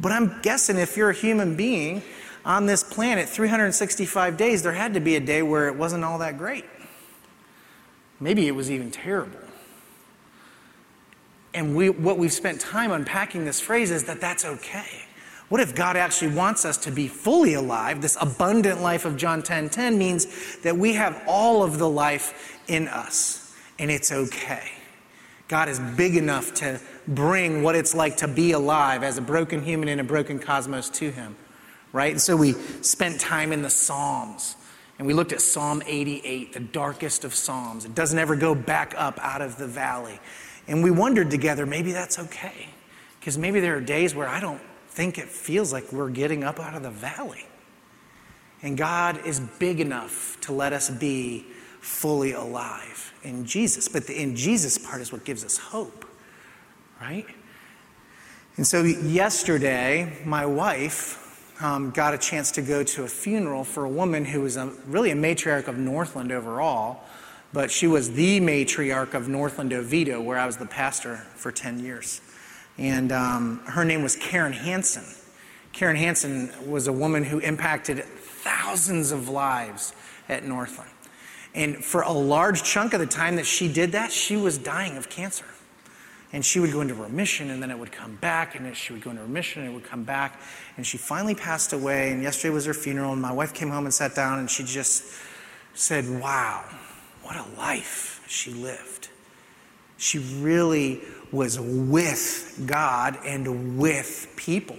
But 0.00 0.12
I'm 0.12 0.40
guessing 0.42 0.76
if 0.76 0.96
you're 0.96 1.10
a 1.10 1.14
human 1.14 1.56
being 1.56 2.02
on 2.44 2.66
this 2.66 2.82
planet 2.82 3.28
365 3.28 4.36
days, 4.36 4.62
there 4.62 4.72
had 4.72 4.94
to 4.94 5.00
be 5.00 5.16
a 5.16 5.20
day 5.20 5.42
where 5.42 5.68
it 5.68 5.76
wasn't 5.76 6.04
all 6.04 6.18
that 6.18 6.38
great. 6.38 6.64
Maybe 8.20 8.46
it 8.46 8.52
was 8.52 8.70
even 8.70 8.90
terrible. 8.90 9.38
And 11.52 11.74
we, 11.74 11.90
what 11.90 12.18
we've 12.18 12.32
spent 12.32 12.60
time 12.60 12.92
unpacking 12.92 13.44
this 13.44 13.60
phrase 13.60 13.90
is 13.90 14.04
that 14.04 14.20
that's 14.20 14.44
okay. 14.44 15.06
What 15.48 15.60
if 15.60 15.74
God 15.74 15.96
actually 15.96 16.34
wants 16.34 16.64
us 16.64 16.76
to 16.78 16.90
be 16.90 17.08
fully 17.08 17.54
alive? 17.54 18.02
This 18.02 18.16
abundant 18.20 18.82
life 18.82 19.04
of 19.04 19.16
John 19.16 19.42
10 19.42 19.70
10 19.70 19.96
means 19.96 20.58
that 20.58 20.76
we 20.76 20.94
have 20.94 21.22
all 21.26 21.62
of 21.62 21.78
the 21.78 21.88
life 21.88 22.58
in 22.68 22.88
us, 22.88 23.45
and 23.78 23.90
it's 23.90 24.12
okay. 24.12 24.72
God 25.48 25.68
is 25.68 25.78
big 25.78 26.16
enough 26.16 26.54
to 26.54 26.80
bring 27.06 27.62
what 27.62 27.76
it's 27.76 27.94
like 27.94 28.16
to 28.18 28.28
be 28.28 28.52
alive 28.52 29.02
as 29.02 29.16
a 29.16 29.22
broken 29.22 29.62
human 29.62 29.88
in 29.88 30.00
a 30.00 30.04
broken 30.04 30.38
cosmos 30.38 30.90
to 30.90 31.10
Him, 31.10 31.36
right? 31.92 32.10
And 32.10 32.20
so 32.20 32.36
we 32.36 32.52
spent 32.82 33.20
time 33.20 33.52
in 33.52 33.62
the 33.62 33.70
Psalms. 33.70 34.56
And 34.98 35.06
we 35.06 35.12
looked 35.12 35.32
at 35.32 35.42
Psalm 35.42 35.82
88, 35.86 36.54
the 36.54 36.60
darkest 36.60 37.24
of 37.24 37.34
Psalms. 37.34 37.84
It 37.84 37.94
doesn't 37.94 38.18
ever 38.18 38.34
go 38.34 38.54
back 38.54 38.94
up 38.96 39.18
out 39.20 39.42
of 39.42 39.58
the 39.58 39.66
valley. 39.66 40.18
And 40.66 40.82
we 40.82 40.90
wondered 40.90 41.30
together, 41.30 41.66
maybe 41.66 41.92
that's 41.92 42.18
okay. 42.18 42.70
Because 43.20 43.36
maybe 43.36 43.60
there 43.60 43.76
are 43.76 43.80
days 43.80 44.14
where 44.14 44.26
I 44.26 44.40
don't 44.40 44.60
think 44.88 45.18
it 45.18 45.28
feels 45.28 45.72
like 45.72 45.92
we're 45.92 46.08
getting 46.08 46.44
up 46.44 46.58
out 46.58 46.74
of 46.74 46.82
the 46.82 46.90
valley. 46.90 47.46
And 48.62 48.78
God 48.78 49.26
is 49.26 49.38
big 49.38 49.80
enough 49.80 50.40
to 50.42 50.52
let 50.52 50.72
us 50.72 50.88
be 50.88 51.44
fully 51.80 52.32
alive 52.32 53.12
in 53.26 53.44
Jesus. 53.44 53.88
But 53.88 54.06
the 54.06 54.20
in 54.20 54.36
Jesus 54.36 54.78
part 54.78 55.00
is 55.00 55.12
what 55.12 55.24
gives 55.24 55.44
us 55.44 55.58
hope, 55.58 56.04
right? 57.00 57.26
And 58.56 58.66
so 58.66 58.82
yesterday, 58.82 60.18
my 60.24 60.46
wife 60.46 61.22
um, 61.62 61.90
got 61.90 62.14
a 62.14 62.18
chance 62.18 62.50
to 62.52 62.62
go 62.62 62.82
to 62.82 63.04
a 63.04 63.08
funeral 63.08 63.64
for 63.64 63.84
a 63.84 63.88
woman 63.88 64.24
who 64.24 64.42
was 64.42 64.56
a, 64.56 64.66
really 64.86 65.10
a 65.10 65.16
matriarch 65.16 65.68
of 65.68 65.76
Northland 65.76 66.32
overall, 66.32 67.00
but 67.52 67.70
she 67.70 67.86
was 67.86 68.12
the 68.12 68.40
matriarch 68.40 69.14
of 69.14 69.28
Northland 69.28 69.72
Oviedo, 69.72 70.20
where 70.20 70.38
I 70.38 70.46
was 70.46 70.56
the 70.56 70.66
pastor 70.66 71.16
for 71.34 71.52
10 71.52 71.80
years 71.80 72.20
and 72.78 73.12
um, 73.12 73.60
her 73.66 73.84
name 73.84 74.02
was 74.02 74.16
Karen 74.16 74.52
Hansen. 74.52 75.04
Karen 75.72 75.96
Hansen 75.96 76.50
was 76.68 76.86
a 76.86 76.92
woman 76.92 77.24
who 77.24 77.38
impacted 77.38 78.04
thousands 78.04 79.12
of 79.12 79.28
lives 79.28 79.94
at 80.28 80.44
Northland. 80.44 80.90
And 81.56 81.82
for 81.82 82.02
a 82.02 82.12
large 82.12 82.62
chunk 82.62 82.92
of 82.92 83.00
the 83.00 83.06
time 83.06 83.36
that 83.36 83.46
she 83.46 83.66
did 83.66 83.92
that, 83.92 84.12
she 84.12 84.36
was 84.36 84.58
dying 84.58 84.98
of 84.98 85.08
cancer. 85.08 85.46
And 86.30 86.44
she 86.44 86.60
would 86.60 86.70
go 86.70 86.82
into 86.82 86.94
remission, 86.94 87.50
and 87.50 87.62
then 87.62 87.70
it 87.70 87.78
would 87.78 87.90
come 87.90 88.16
back, 88.16 88.54
and 88.54 88.76
she 88.76 88.92
would 88.92 89.00
go 89.00 89.10
into 89.10 89.22
remission, 89.22 89.62
and 89.62 89.70
it 89.70 89.74
would 89.74 89.84
come 89.84 90.04
back. 90.04 90.38
And 90.76 90.86
she 90.86 90.98
finally 90.98 91.34
passed 91.34 91.72
away, 91.72 92.12
and 92.12 92.22
yesterday 92.22 92.52
was 92.52 92.66
her 92.66 92.74
funeral, 92.74 93.14
and 93.14 93.22
my 93.22 93.32
wife 93.32 93.54
came 93.54 93.70
home 93.70 93.86
and 93.86 93.94
sat 93.94 94.14
down, 94.14 94.38
and 94.38 94.50
she 94.50 94.64
just 94.64 95.04
said, 95.72 96.04
Wow, 96.20 96.62
what 97.22 97.36
a 97.36 97.46
life 97.56 98.22
she 98.28 98.52
lived. 98.52 99.08
She 99.96 100.18
really 100.18 101.00
was 101.32 101.58
with 101.58 102.62
God 102.66 103.16
and 103.24 103.78
with 103.78 104.30
people. 104.36 104.76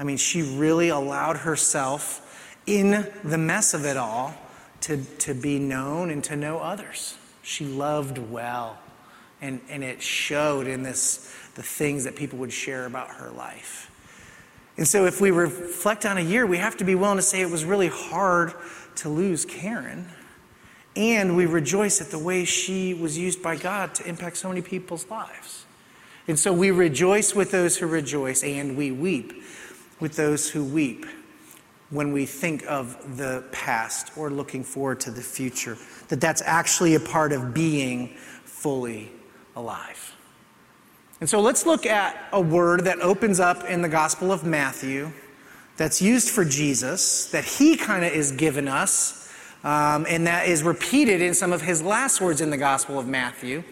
I 0.00 0.04
mean, 0.04 0.16
she 0.16 0.42
really 0.42 0.88
allowed 0.88 1.36
herself 1.36 2.56
in 2.66 3.06
the 3.22 3.38
mess 3.38 3.72
of 3.72 3.84
it 3.84 3.96
all 3.96 4.34
to, 4.82 5.02
to 5.18 5.34
be 5.34 5.58
known 5.58 6.10
and 6.10 6.22
to 6.24 6.36
know 6.36 6.58
others. 6.58 7.16
She 7.42 7.64
loved 7.64 8.18
well. 8.18 8.78
And, 9.40 9.60
and 9.68 9.82
it 9.82 10.02
showed 10.02 10.66
in 10.66 10.82
this 10.82 11.34
the 11.54 11.62
things 11.62 12.04
that 12.04 12.16
people 12.16 12.38
would 12.38 12.52
share 12.52 12.86
about 12.86 13.08
her 13.08 13.30
life. 13.30 13.90
And 14.76 14.86
so 14.86 15.04
if 15.04 15.20
we 15.20 15.30
reflect 15.30 16.06
on 16.06 16.16
a 16.16 16.22
year, 16.22 16.46
we 16.46 16.58
have 16.58 16.76
to 16.78 16.84
be 16.84 16.94
willing 16.94 17.16
to 17.16 17.22
say 17.22 17.40
it 17.40 17.50
was 17.50 17.64
really 17.64 17.88
hard 17.88 18.54
to 18.96 19.08
lose 19.08 19.44
Karen. 19.44 20.08
And 20.94 21.36
we 21.36 21.46
rejoice 21.46 22.00
at 22.00 22.08
the 22.08 22.18
way 22.18 22.44
she 22.44 22.94
was 22.94 23.18
used 23.18 23.42
by 23.42 23.56
God 23.56 23.94
to 23.96 24.06
impact 24.06 24.36
so 24.36 24.48
many 24.48 24.62
people's 24.62 25.08
lives. 25.10 25.64
And 26.28 26.38
so 26.38 26.52
we 26.52 26.70
rejoice 26.70 27.34
with 27.34 27.50
those 27.50 27.76
who 27.76 27.86
rejoice, 27.86 28.44
and 28.44 28.76
we 28.76 28.92
weep 28.92 29.42
with 29.98 30.16
those 30.16 30.50
who 30.50 30.64
weep 30.64 31.04
when 31.92 32.10
we 32.10 32.24
think 32.24 32.64
of 32.66 33.18
the 33.18 33.44
past 33.52 34.16
or 34.16 34.30
looking 34.30 34.64
forward 34.64 34.98
to 34.98 35.10
the 35.10 35.20
future. 35.20 35.76
That 36.08 36.20
that's 36.20 36.42
actually 36.42 36.94
a 36.94 37.00
part 37.00 37.32
of 37.32 37.52
being 37.52 38.16
fully 38.44 39.12
alive. 39.54 40.14
And 41.20 41.28
so 41.28 41.40
let's 41.40 41.66
look 41.66 41.84
at 41.84 42.16
a 42.32 42.40
word 42.40 42.84
that 42.86 42.98
opens 43.00 43.38
up 43.38 43.64
in 43.64 43.82
the 43.82 43.88
Gospel 43.88 44.32
of 44.32 44.42
Matthew 44.42 45.12
that's 45.76 46.00
used 46.00 46.30
for 46.30 46.44
Jesus, 46.44 47.26
that 47.30 47.44
he 47.44 47.76
kind 47.76 48.04
of 48.04 48.12
is 48.12 48.32
given 48.32 48.68
us, 48.68 49.30
um, 49.62 50.06
and 50.08 50.26
that 50.26 50.48
is 50.48 50.62
repeated 50.62 51.20
in 51.20 51.34
some 51.34 51.52
of 51.52 51.60
his 51.60 51.82
last 51.82 52.20
words 52.20 52.40
in 52.40 52.50
the 52.50 52.56
Gospel 52.56 52.98
of 52.98 53.06
Matthew 53.06 53.62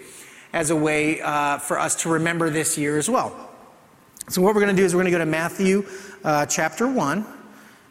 as 0.53 0.71
a 0.71 0.77
way 0.77 1.21
uh, 1.23 1.59
for 1.59 1.79
us 1.79 1.97
to 2.03 2.11
remember 2.11 2.51
this 2.51 2.77
year 2.77 2.99
as 2.99 3.09
well. 3.09 3.51
So, 4.29 4.43
what 4.43 4.55
we're 4.55 4.61
going 4.61 4.77
to 4.77 4.81
do 4.81 4.85
is 4.85 4.95
we're 4.95 5.03
going 5.03 5.13
to 5.13 5.19
go 5.19 5.25
to 5.25 5.31
Matthew 5.31 5.87
uh, 6.23 6.47
chapter 6.47 6.87
1, 6.87 7.27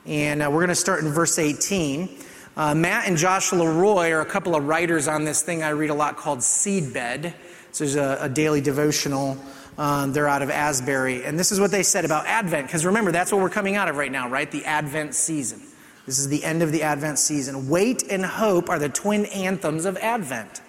and 0.05 0.41
uh, 0.41 0.49
we're 0.49 0.59
going 0.59 0.69
to 0.69 0.75
start 0.75 1.03
in 1.03 1.11
verse 1.11 1.39
18. 1.39 2.09
Uh, 2.57 2.75
Matt 2.75 3.07
and 3.07 3.17
Joshua 3.17 3.57
Leroy 3.57 4.11
are 4.11 4.21
a 4.21 4.25
couple 4.25 4.55
of 4.55 4.65
writers 4.65 5.07
on 5.07 5.23
this 5.23 5.41
thing 5.41 5.63
I 5.63 5.69
read 5.69 5.89
a 5.89 5.93
lot 5.93 6.17
called 6.17 6.39
Seedbed. 6.39 7.33
So, 7.71 7.83
there's 7.83 7.95
a, 7.95 8.17
a 8.21 8.29
daily 8.29 8.61
devotional 8.61 9.37
Um, 9.79 10.11
they're 10.11 10.27
out 10.27 10.41
of 10.41 10.49
Asbury. 10.49 11.23
And 11.23 11.39
this 11.39 11.53
is 11.53 11.59
what 11.59 11.71
they 11.71 11.83
said 11.83 12.03
about 12.03 12.25
Advent, 12.25 12.67
because 12.67 12.85
remember, 12.85 13.13
that's 13.13 13.31
what 13.31 13.39
we're 13.39 13.49
coming 13.49 13.77
out 13.77 13.87
of 13.87 13.95
right 13.95 14.11
now, 14.11 14.27
right? 14.27 14.51
The 14.51 14.65
Advent 14.65 15.15
season. 15.15 15.61
This 16.05 16.19
is 16.19 16.27
the 16.27 16.43
end 16.43 16.61
of 16.61 16.73
the 16.73 16.83
Advent 16.83 17.17
season. 17.17 17.69
Wait 17.69 18.03
and 18.09 18.25
hope 18.25 18.69
are 18.69 18.77
the 18.77 18.89
twin 18.89 19.25
anthems 19.27 19.85
of 19.85 19.95
Advent. 19.97 20.61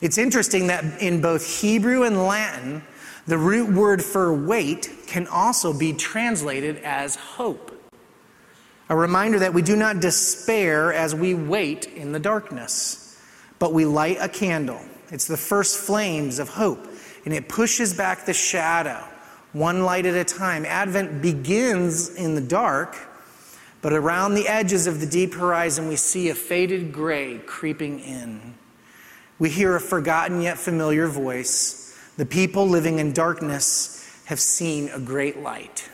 It's 0.00 0.16
interesting 0.16 0.68
that 0.68 1.02
in 1.02 1.20
both 1.20 1.60
Hebrew 1.60 2.04
and 2.04 2.22
Latin, 2.22 2.82
the 3.26 3.36
root 3.36 3.70
word 3.70 4.02
for 4.02 4.32
wait 4.32 4.90
can 5.06 5.26
also 5.26 5.76
be 5.76 5.92
translated 5.92 6.78
as 6.78 7.16
hope. 7.16 7.79
A 8.90 8.96
reminder 8.96 9.38
that 9.38 9.54
we 9.54 9.62
do 9.62 9.76
not 9.76 10.00
despair 10.00 10.92
as 10.92 11.14
we 11.14 11.32
wait 11.32 11.86
in 11.86 12.12
the 12.12 12.20
darkness, 12.20 13.18
but 13.58 13.72
we 13.72 13.86
light 13.86 14.18
a 14.20 14.28
candle. 14.28 14.82
It's 15.10 15.26
the 15.26 15.38
first 15.38 15.78
flames 15.78 16.38
of 16.38 16.50
hope 16.50 16.86
and 17.24 17.34
it 17.34 17.48
pushes 17.48 17.94
back 17.94 18.26
the 18.26 18.34
shadow 18.34 19.02
one 19.52 19.82
light 19.82 20.06
at 20.06 20.14
a 20.14 20.24
time. 20.24 20.64
Advent 20.64 21.20
begins 21.20 22.14
in 22.14 22.34
the 22.34 22.40
dark, 22.40 22.96
but 23.82 23.92
around 23.92 24.34
the 24.34 24.46
edges 24.46 24.86
of 24.86 25.00
the 25.00 25.06
deep 25.06 25.34
horizon, 25.34 25.88
we 25.88 25.96
see 25.96 26.28
a 26.28 26.34
faded 26.34 26.92
gray 26.92 27.38
creeping 27.46 27.98
in. 28.00 28.54
We 29.38 29.50
hear 29.50 29.74
a 29.74 29.80
forgotten 29.80 30.40
yet 30.40 30.58
familiar 30.58 31.08
voice. 31.08 31.98
The 32.16 32.26
people 32.26 32.68
living 32.68 32.98
in 32.98 33.12
darkness 33.12 33.96
have 34.26 34.38
seen 34.38 34.88
a 34.90 35.00
great 35.00 35.38
light. 35.40 35.88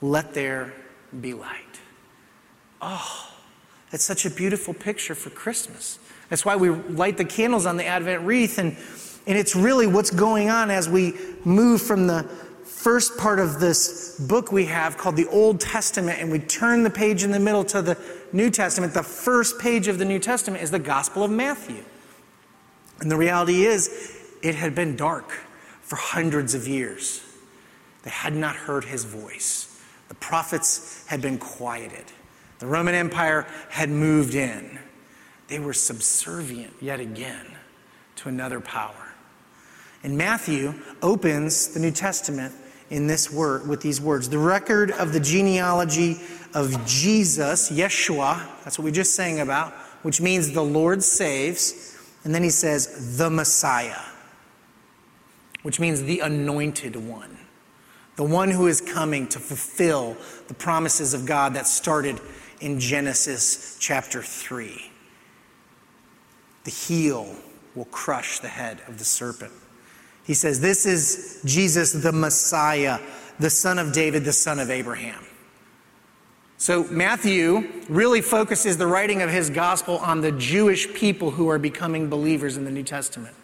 Let 0.00 0.34
there 0.34 0.72
be 1.20 1.34
light. 1.34 1.67
Oh, 2.80 3.30
that's 3.90 4.04
such 4.04 4.24
a 4.26 4.30
beautiful 4.30 4.74
picture 4.74 5.14
for 5.14 5.30
Christmas. 5.30 5.98
That's 6.28 6.44
why 6.44 6.56
we 6.56 6.70
light 6.70 7.16
the 7.16 7.24
candles 7.24 7.66
on 7.66 7.76
the 7.76 7.86
Advent 7.86 8.22
wreath 8.24 8.58
and 8.58 8.76
and 9.28 9.36
it's 9.36 9.54
really 9.54 9.86
what's 9.86 10.10
going 10.10 10.48
on 10.48 10.70
as 10.70 10.88
we 10.88 11.12
move 11.44 11.82
from 11.82 12.06
the 12.06 12.22
first 12.64 13.18
part 13.18 13.38
of 13.38 13.60
this 13.60 14.18
book 14.18 14.50
we 14.50 14.64
have 14.64 14.96
called 14.96 15.16
the 15.16 15.26
Old 15.26 15.60
Testament 15.60 16.18
and 16.18 16.32
we 16.32 16.38
turn 16.38 16.82
the 16.82 16.88
page 16.88 17.24
in 17.24 17.30
the 17.30 17.38
middle 17.38 17.62
to 17.64 17.82
the 17.82 17.98
New 18.32 18.48
Testament. 18.48 18.94
The 18.94 19.02
first 19.02 19.58
page 19.58 19.86
of 19.86 19.98
the 19.98 20.06
New 20.06 20.18
Testament 20.18 20.62
is 20.62 20.70
the 20.70 20.78
Gospel 20.78 21.24
of 21.24 21.30
Matthew. 21.30 21.84
And 23.00 23.10
the 23.10 23.16
reality 23.16 23.66
is, 23.66 24.16
it 24.42 24.54
had 24.54 24.74
been 24.74 24.96
dark 24.96 25.30
for 25.82 25.96
hundreds 25.96 26.54
of 26.54 26.66
years. 26.66 27.22
They 28.04 28.10
had 28.10 28.34
not 28.34 28.56
heard 28.56 28.84
his 28.84 29.04
voice. 29.04 29.78
The 30.08 30.14
prophets 30.14 31.04
had 31.08 31.20
been 31.20 31.36
quieted. 31.36 32.06
The 32.58 32.66
Roman 32.66 32.94
Empire 32.94 33.46
had 33.70 33.88
moved 33.88 34.34
in. 34.34 34.78
They 35.48 35.58
were 35.58 35.72
subservient 35.72 36.74
yet 36.80 37.00
again 37.00 37.46
to 38.16 38.28
another 38.28 38.60
power. 38.60 39.14
And 40.02 40.16
Matthew 40.16 40.74
opens 41.02 41.68
the 41.68 41.80
New 41.80 41.90
Testament 41.90 42.54
in 42.90 43.06
this 43.06 43.30
word 43.30 43.68
with 43.68 43.80
these 43.80 44.00
words 44.00 44.28
the 44.28 44.38
record 44.38 44.90
of 44.92 45.12
the 45.12 45.20
genealogy 45.20 46.20
of 46.54 46.86
Jesus, 46.86 47.70
Yeshua, 47.70 48.46
that's 48.64 48.78
what 48.78 48.84
we 48.84 48.92
just 48.92 49.14
sang 49.14 49.40
about, 49.40 49.72
which 50.02 50.20
means 50.20 50.52
the 50.52 50.62
Lord 50.62 51.02
saves. 51.02 51.96
And 52.24 52.34
then 52.34 52.42
he 52.42 52.50
says, 52.50 53.16
the 53.16 53.30
Messiah, 53.30 54.00
which 55.62 55.78
means 55.78 56.02
the 56.02 56.20
anointed 56.20 56.96
one, 56.96 57.38
the 58.16 58.24
one 58.24 58.50
who 58.50 58.66
is 58.66 58.80
coming 58.80 59.28
to 59.28 59.38
fulfill 59.38 60.16
the 60.48 60.54
promises 60.54 61.14
of 61.14 61.26
God 61.26 61.54
that 61.54 61.66
started 61.66 62.20
in 62.60 62.80
Genesis 62.80 63.76
chapter 63.80 64.22
3. 64.22 64.90
The 66.64 66.70
heel 66.70 67.34
will 67.74 67.86
crush 67.86 68.40
the 68.40 68.48
head 68.48 68.82
of 68.88 68.98
the 68.98 69.04
serpent. 69.04 69.52
He 70.24 70.34
says, 70.34 70.60
This 70.60 70.84
is 70.84 71.40
Jesus 71.44 71.92
the 71.92 72.12
Messiah, 72.12 73.00
the 73.38 73.50
son 73.50 73.78
of 73.78 73.92
David, 73.92 74.24
the 74.24 74.32
son 74.32 74.58
of 74.58 74.70
Abraham. 74.70 75.24
So 76.58 76.84
Matthew 76.90 77.68
really 77.88 78.20
focuses 78.20 78.76
the 78.76 78.86
writing 78.86 79.22
of 79.22 79.30
his 79.30 79.48
gospel 79.48 79.98
on 79.98 80.20
the 80.20 80.32
Jewish 80.32 80.92
people 80.92 81.30
who 81.30 81.48
are 81.48 81.58
becoming 81.58 82.10
believers 82.10 82.56
in 82.56 82.64
the 82.64 82.70
New 82.70 82.82
Testament. 82.82 83.34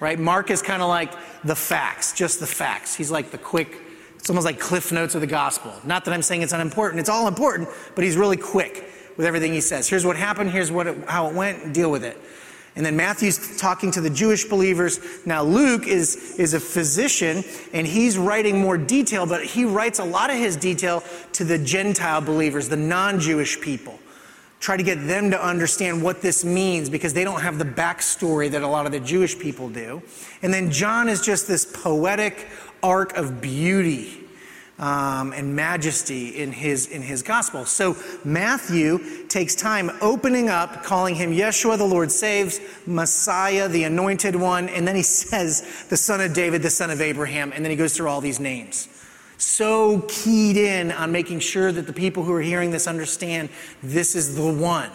Right? 0.00 0.18
Mark 0.18 0.50
is 0.50 0.60
kind 0.60 0.82
of 0.82 0.88
like 0.88 1.12
the 1.44 1.56
facts, 1.56 2.12
just 2.12 2.40
the 2.40 2.46
facts. 2.46 2.94
He's 2.94 3.10
like 3.10 3.30
the 3.30 3.38
quick, 3.38 3.80
it's 4.22 4.30
almost 4.30 4.44
like 4.44 4.60
cliff 4.60 4.92
notes 4.92 5.16
of 5.16 5.20
the 5.20 5.26
gospel. 5.26 5.74
Not 5.82 6.04
that 6.04 6.14
I'm 6.14 6.22
saying 6.22 6.42
it's 6.42 6.52
unimportant, 6.52 7.00
it's 7.00 7.08
all 7.08 7.26
important, 7.26 7.68
but 7.96 8.04
he's 8.04 8.16
really 8.16 8.36
quick 8.36 8.88
with 9.16 9.26
everything 9.26 9.52
he 9.52 9.60
says. 9.60 9.88
Here's 9.88 10.06
what 10.06 10.14
happened, 10.14 10.52
here's 10.52 10.70
what 10.70 10.86
it, 10.86 11.08
how 11.08 11.26
it 11.26 11.34
went, 11.34 11.74
deal 11.74 11.90
with 11.90 12.04
it. 12.04 12.16
And 12.76 12.86
then 12.86 12.94
Matthew's 12.94 13.58
talking 13.58 13.90
to 13.90 14.00
the 14.00 14.08
Jewish 14.08 14.44
believers. 14.44 15.00
Now, 15.26 15.42
Luke 15.42 15.88
is, 15.88 16.36
is 16.38 16.54
a 16.54 16.60
physician 16.60 17.42
and 17.72 17.84
he's 17.84 18.16
writing 18.16 18.60
more 18.60 18.78
detail, 18.78 19.26
but 19.26 19.44
he 19.44 19.64
writes 19.64 19.98
a 19.98 20.04
lot 20.04 20.30
of 20.30 20.36
his 20.36 20.54
detail 20.54 21.02
to 21.32 21.42
the 21.42 21.58
Gentile 21.58 22.20
believers, 22.20 22.68
the 22.68 22.76
non 22.76 23.18
Jewish 23.18 23.60
people. 23.60 23.98
Try 24.60 24.76
to 24.76 24.84
get 24.84 25.04
them 25.04 25.32
to 25.32 25.44
understand 25.44 26.00
what 26.00 26.22
this 26.22 26.44
means 26.44 26.88
because 26.88 27.12
they 27.12 27.24
don't 27.24 27.40
have 27.40 27.58
the 27.58 27.64
backstory 27.64 28.48
that 28.52 28.62
a 28.62 28.68
lot 28.68 28.86
of 28.86 28.92
the 28.92 29.00
Jewish 29.00 29.36
people 29.36 29.68
do. 29.68 30.00
And 30.42 30.54
then 30.54 30.70
John 30.70 31.08
is 31.08 31.20
just 31.20 31.48
this 31.48 31.64
poetic 31.64 32.46
arc 32.82 33.16
of 33.16 33.40
beauty 33.40 34.22
um, 34.78 35.32
and 35.32 35.54
majesty 35.54 36.40
in 36.40 36.50
his, 36.50 36.88
in 36.88 37.02
his 37.02 37.22
gospel. 37.22 37.64
So 37.64 37.96
Matthew 38.24 39.26
takes 39.28 39.54
time 39.54 39.90
opening 40.00 40.48
up, 40.48 40.82
calling 40.82 41.14
him 41.14 41.30
Yeshua, 41.30 41.78
the 41.78 41.84
Lord 41.84 42.10
saves, 42.10 42.60
Messiah, 42.86 43.68
the 43.68 43.84
anointed 43.84 44.34
one, 44.34 44.68
and 44.68 44.86
then 44.86 44.96
he 44.96 45.02
says, 45.04 45.86
the 45.88 45.96
son 45.96 46.20
of 46.20 46.32
David, 46.32 46.62
the 46.62 46.70
son 46.70 46.90
of 46.90 47.00
Abraham, 47.00 47.52
and 47.52 47.64
then 47.64 47.70
he 47.70 47.76
goes 47.76 47.96
through 47.96 48.08
all 48.08 48.20
these 48.20 48.40
names. 48.40 48.88
So 49.38 50.00
keyed 50.08 50.56
in 50.56 50.92
on 50.92 51.10
making 51.10 51.40
sure 51.40 51.72
that 51.72 51.86
the 51.86 51.92
people 51.92 52.22
who 52.22 52.32
are 52.32 52.40
hearing 52.40 52.70
this 52.70 52.86
understand 52.86 53.48
this 53.82 54.14
is 54.14 54.36
the 54.36 54.52
one. 54.52 54.90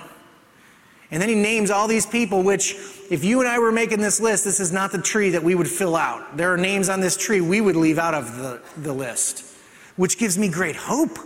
And 1.12 1.22
then 1.22 1.30
he 1.30 1.36
names 1.36 1.72
all 1.72 1.88
these 1.88 2.06
people, 2.06 2.44
which, 2.44 2.76
if 3.10 3.24
you 3.24 3.40
and 3.40 3.48
I 3.48 3.60
were 3.60 3.72
making 3.72 4.00
this 4.00 4.20
list, 4.20 4.44
this 4.44 4.60
is 4.60 4.72
not 4.72 4.92
the 4.92 5.02
tree 5.02 5.30
that 5.32 5.44
we 5.44 5.56
would 5.56 5.68
fill 5.68 5.96
out. 5.96 6.38
There 6.38 6.54
are 6.54 6.58
names 6.58 6.90
on 6.90 7.00
this 7.00 7.18
tree 7.18 7.42
we 7.42 7.62
would 7.62 7.76
leave 7.76 8.00
out 8.00 8.14
of 8.14 8.38
the, 8.38 8.62
the 8.78 8.94
list 8.94 9.48
which 9.98 10.18
gives 10.18 10.38
me 10.38 10.48
great 10.48 10.76
hope, 10.76 11.18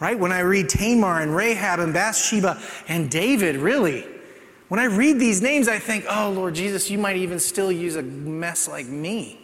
right? 0.00 0.18
When 0.18 0.32
I 0.32 0.40
read 0.40 0.68
Tamar 0.68 1.20
and 1.20 1.36
Rahab 1.36 1.78
and 1.78 1.94
Bathsheba 1.94 2.60
and 2.88 3.10
David, 3.10 3.56
really. 3.56 4.06
When 4.68 4.80
I 4.80 4.86
read 4.86 5.20
these 5.20 5.40
names, 5.40 5.68
I 5.68 5.78
think, 5.78 6.06
oh, 6.08 6.30
Lord 6.30 6.54
Jesus, 6.54 6.90
you 6.90 6.98
might 6.98 7.16
even 7.16 7.38
still 7.38 7.70
use 7.70 7.96
a 7.96 8.02
mess 8.02 8.66
like 8.66 8.86
me. 8.86 9.38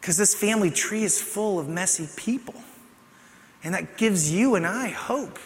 Because 0.00 0.16
this 0.16 0.34
family 0.34 0.70
tree 0.70 1.04
is 1.04 1.20
full 1.20 1.58
of 1.58 1.68
messy 1.68 2.08
people. 2.16 2.54
And 3.62 3.74
that 3.74 3.98
gives 3.98 4.32
you 4.32 4.54
and 4.54 4.66
I 4.66 4.88
hope. 4.88 5.38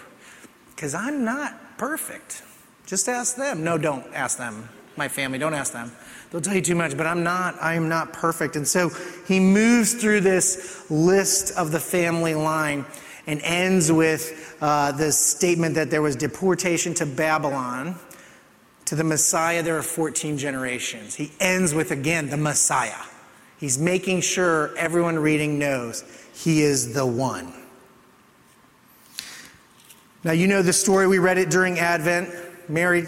Because 0.70 0.94
I'm 0.94 1.24
not 1.24 1.76
perfect. 1.76 2.42
Just 2.86 3.08
ask 3.08 3.34
them. 3.36 3.64
No, 3.64 3.76
don't 3.76 4.06
ask 4.14 4.38
them. 4.38 4.68
My 4.96 5.08
family, 5.08 5.38
don't 5.38 5.54
ask 5.54 5.72
them. 5.72 5.90
They'll 6.30 6.40
tell 6.40 6.54
you 6.54 6.62
too 6.62 6.74
much, 6.74 6.96
but 6.96 7.06
I'm 7.06 7.22
not, 7.22 7.60
I 7.60 7.74
am 7.74 7.88
not 7.88 8.12
perfect. 8.12 8.56
And 8.56 8.66
so 8.66 8.90
he 9.26 9.40
moves 9.40 9.94
through 9.94 10.20
this 10.20 10.88
list 10.90 11.56
of 11.56 11.72
the 11.72 11.80
family 11.80 12.34
line 12.34 12.84
and 13.26 13.40
ends 13.42 13.90
with 13.90 14.56
uh, 14.60 14.92
the 14.92 15.10
statement 15.10 15.74
that 15.76 15.90
there 15.90 16.02
was 16.02 16.16
deportation 16.16 16.94
to 16.94 17.06
Babylon. 17.06 17.96
To 18.86 18.94
the 18.94 19.04
Messiah, 19.04 19.62
there 19.62 19.78
are 19.78 19.82
14 19.82 20.36
generations. 20.36 21.14
He 21.14 21.32
ends 21.40 21.72
with, 21.72 21.90
again, 21.90 22.28
the 22.28 22.36
Messiah. 22.36 23.02
He's 23.58 23.78
making 23.78 24.20
sure 24.20 24.76
everyone 24.76 25.18
reading 25.18 25.58
knows 25.58 26.04
he 26.34 26.62
is 26.62 26.92
the 26.92 27.06
one. 27.06 27.52
Now, 30.22 30.32
you 30.32 30.46
know 30.46 30.62
the 30.62 30.72
story. 30.72 31.06
We 31.06 31.18
read 31.18 31.38
it 31.38 31.50
during 31.50 31.78
Advent. 31.78 32.30
Mary 32.68 33.06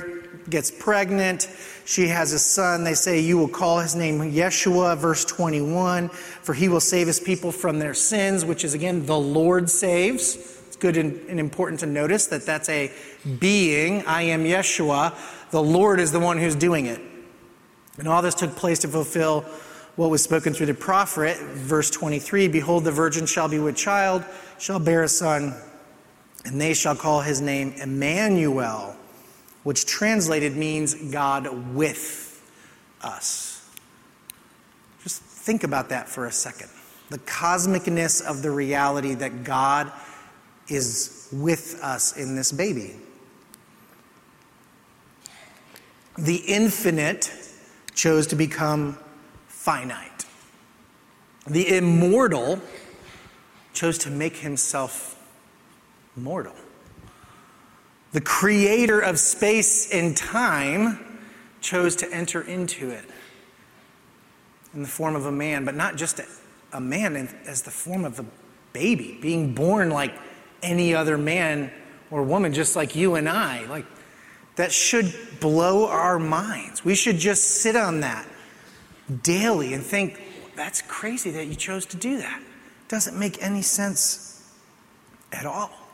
gets 0.49 0.71
pregnant. 0.71 1.49
She 1.87 2.09
has 2.09 2.33
a 2.33 2.39
son. 2.41 2.83
They 2.83 2.95
say, 2.95 3.21
You 3.21 3.39
will 3.39 3.49
call 3.49 3.79
his 3.79 3.95
name 3.95 4.19
Yeshua, 4.19 4.99
verse 4.99 5.25
21, 5.25 6.09
for 6.09 6.53
he 6.53 6.69
will 6.69 6.81
save 6.81 7.07
his 7.07 7.21
people 7.21 7.53
from 7.53 7.79
their 7.79 7.95
sins, 7.95 8.45
which 8.45 8.65
is 8.65 8.75
again, 8.75 9.07
the 9.07 9.17
Lord 9.17 9.71
saves. 9.71 10.35
It's 10.67 10.75
good 10.77 10.97
and, 10.97 11.15
and 11.31 11.39
important 11.39 11.79
to 11.81 11.87
notice 11.87 12.27
that 12.27 12.45
that's 12.45 12.69
a 12.69 12.91
being. 13.39 14.05
I 14.05 14.23
am 14.23 14.43
Yeshua. 14.43 15.15
The 15.53 15.63
Lord 15.63 16.01
is 16.01 16.11
the 16.11 16.19
one 16.19 16.39
who's 16.39 16.57
doing 16.57 16.87
it. 16.87 17.01
And 17.99 18.09
all 18.09 18.21
this 18.21 18.35
took 18.35 18.57
place 18.57 18.81
to 18.81 18.89
fulfill 18.89 19.43
what 19.95 20.11
was 20.11 20.25
spoken 20.25 20.55
through 20.55 20.67
the 20.67 20.75
prophet, 20.75 21.37
verse 21.39 21.89
23 21.89 22.49
Behold, 22.49 22.83
the 22.83 22.91
virgin 22.91 23.27
shall 23.27 23.49
be 23.49 23.61
with 23.61 23.77
child, 23.77 24.25
shall 24.59 24.81
bear 24.81 25.05
a 25.05 25.09
son, 25.09 25.55
and 26.45 26.61
they 26.61 26.75
shall 26.75 26.97
call 26.97 27.21
his 27.21 27.41
name 27.41 27.75
Emmanuel 27.81 28.96
which 29.67 29.85
translated 29.85 30.57
means 30.57 30.95
God 30.95 31.75
with 31.75 32.41
us. 33.03 33.69
Just 35.03 35.21
think 35.23 35.65
about 35.65 35.89
that 35.89 36.09
for 36.09 36.27
a 36.27 36.31
second. 36.31 36.71
The 37.11 37.19
cosmicness 37.19 38.25
of 38.25 38.43
the 38.43 38.51
reality 38.53 39.15
that 39.15 39.43
God 39.43 39.91
is 40.69 41.29
with 41.33 41.81
us 41.83 42.17
in 42.17 42.37
this 42.37 42.53
baby. 42.53 42.95
The 46.17 46.37
infinite 46.37 47.33
chose 47.93 48.29
to 48.29 48.37
become 48.37 48.97
finite. 49.49 50.27
the 51.49 51.77
immortal, 51.77 52.61
chose 53.73 53.99
to 53.99 54.11
make 54.11 54.37
himself 54.37 55.21
mortal. 56.15 56.55
The 58.17 58.23
creator 58.23 58.99
of 58.99 59.19
space 59.19 59.93
and 59.93 60.17
time 60.17 61.21
chose 61.61 61.97
to 61.97 62.11
enter 62.11 62.41
into 62.41 62.89
it 62.89 63.05
in 64.73 64.81
the 64.81 64.89
form 64.89 65.15
of 65.15 65.27
a 65.27 65.31
man, 65.31 65.67
but 65.67 65.75
not 65.75 65.97
just 65.97 66.23
a, 66.73 66.81
man 66.81 67.15
as 67.45 67.61
the 67.61 67.71
form 67.71 68.07
of 68.07 68.19
a 68.19 68.25
baby, 68.73 69.19
being 69.21 69.55
born 69.55 69.91
like 69.91 70.15
any 70.63 70.95
other 70.95 71.19
man 71.19 71.71
or 72.11 72.23
woman, 72.23 72.55
just 72.55 72.75
like 72.75 72.97
you 72.97 73.17
and 73.17 73.29
I. 73.29 73.67
Like, 73.67 73.85
that 74.55 74.73
should 74.73 75.15
blow 75.39 75.87
our 75.87 76.19
minds. 76.19 76.83
We 76.83 76.95
should 76.95 77.19
just 77.19 77.61
sit 77.61 77.77
on 77.77 78.01
that 78.01 78.27
daily 79.25 79.75
and 79.75 79.83
think, 79.83 80.23
that's 80.55 80.81
crazy 80.81 81.33
that 81.33 81.49
you 81.49 81.55
chose 81.55 81.85
to 81.85 81.99
do 81.99 82.17
that. 82.17 82.43
Doesn't 82.89 83.19
make 83.19 83.43
any 83.43 83.61
sense 83.61 84.55
at 85.33 85.45
all. 85.45 85.86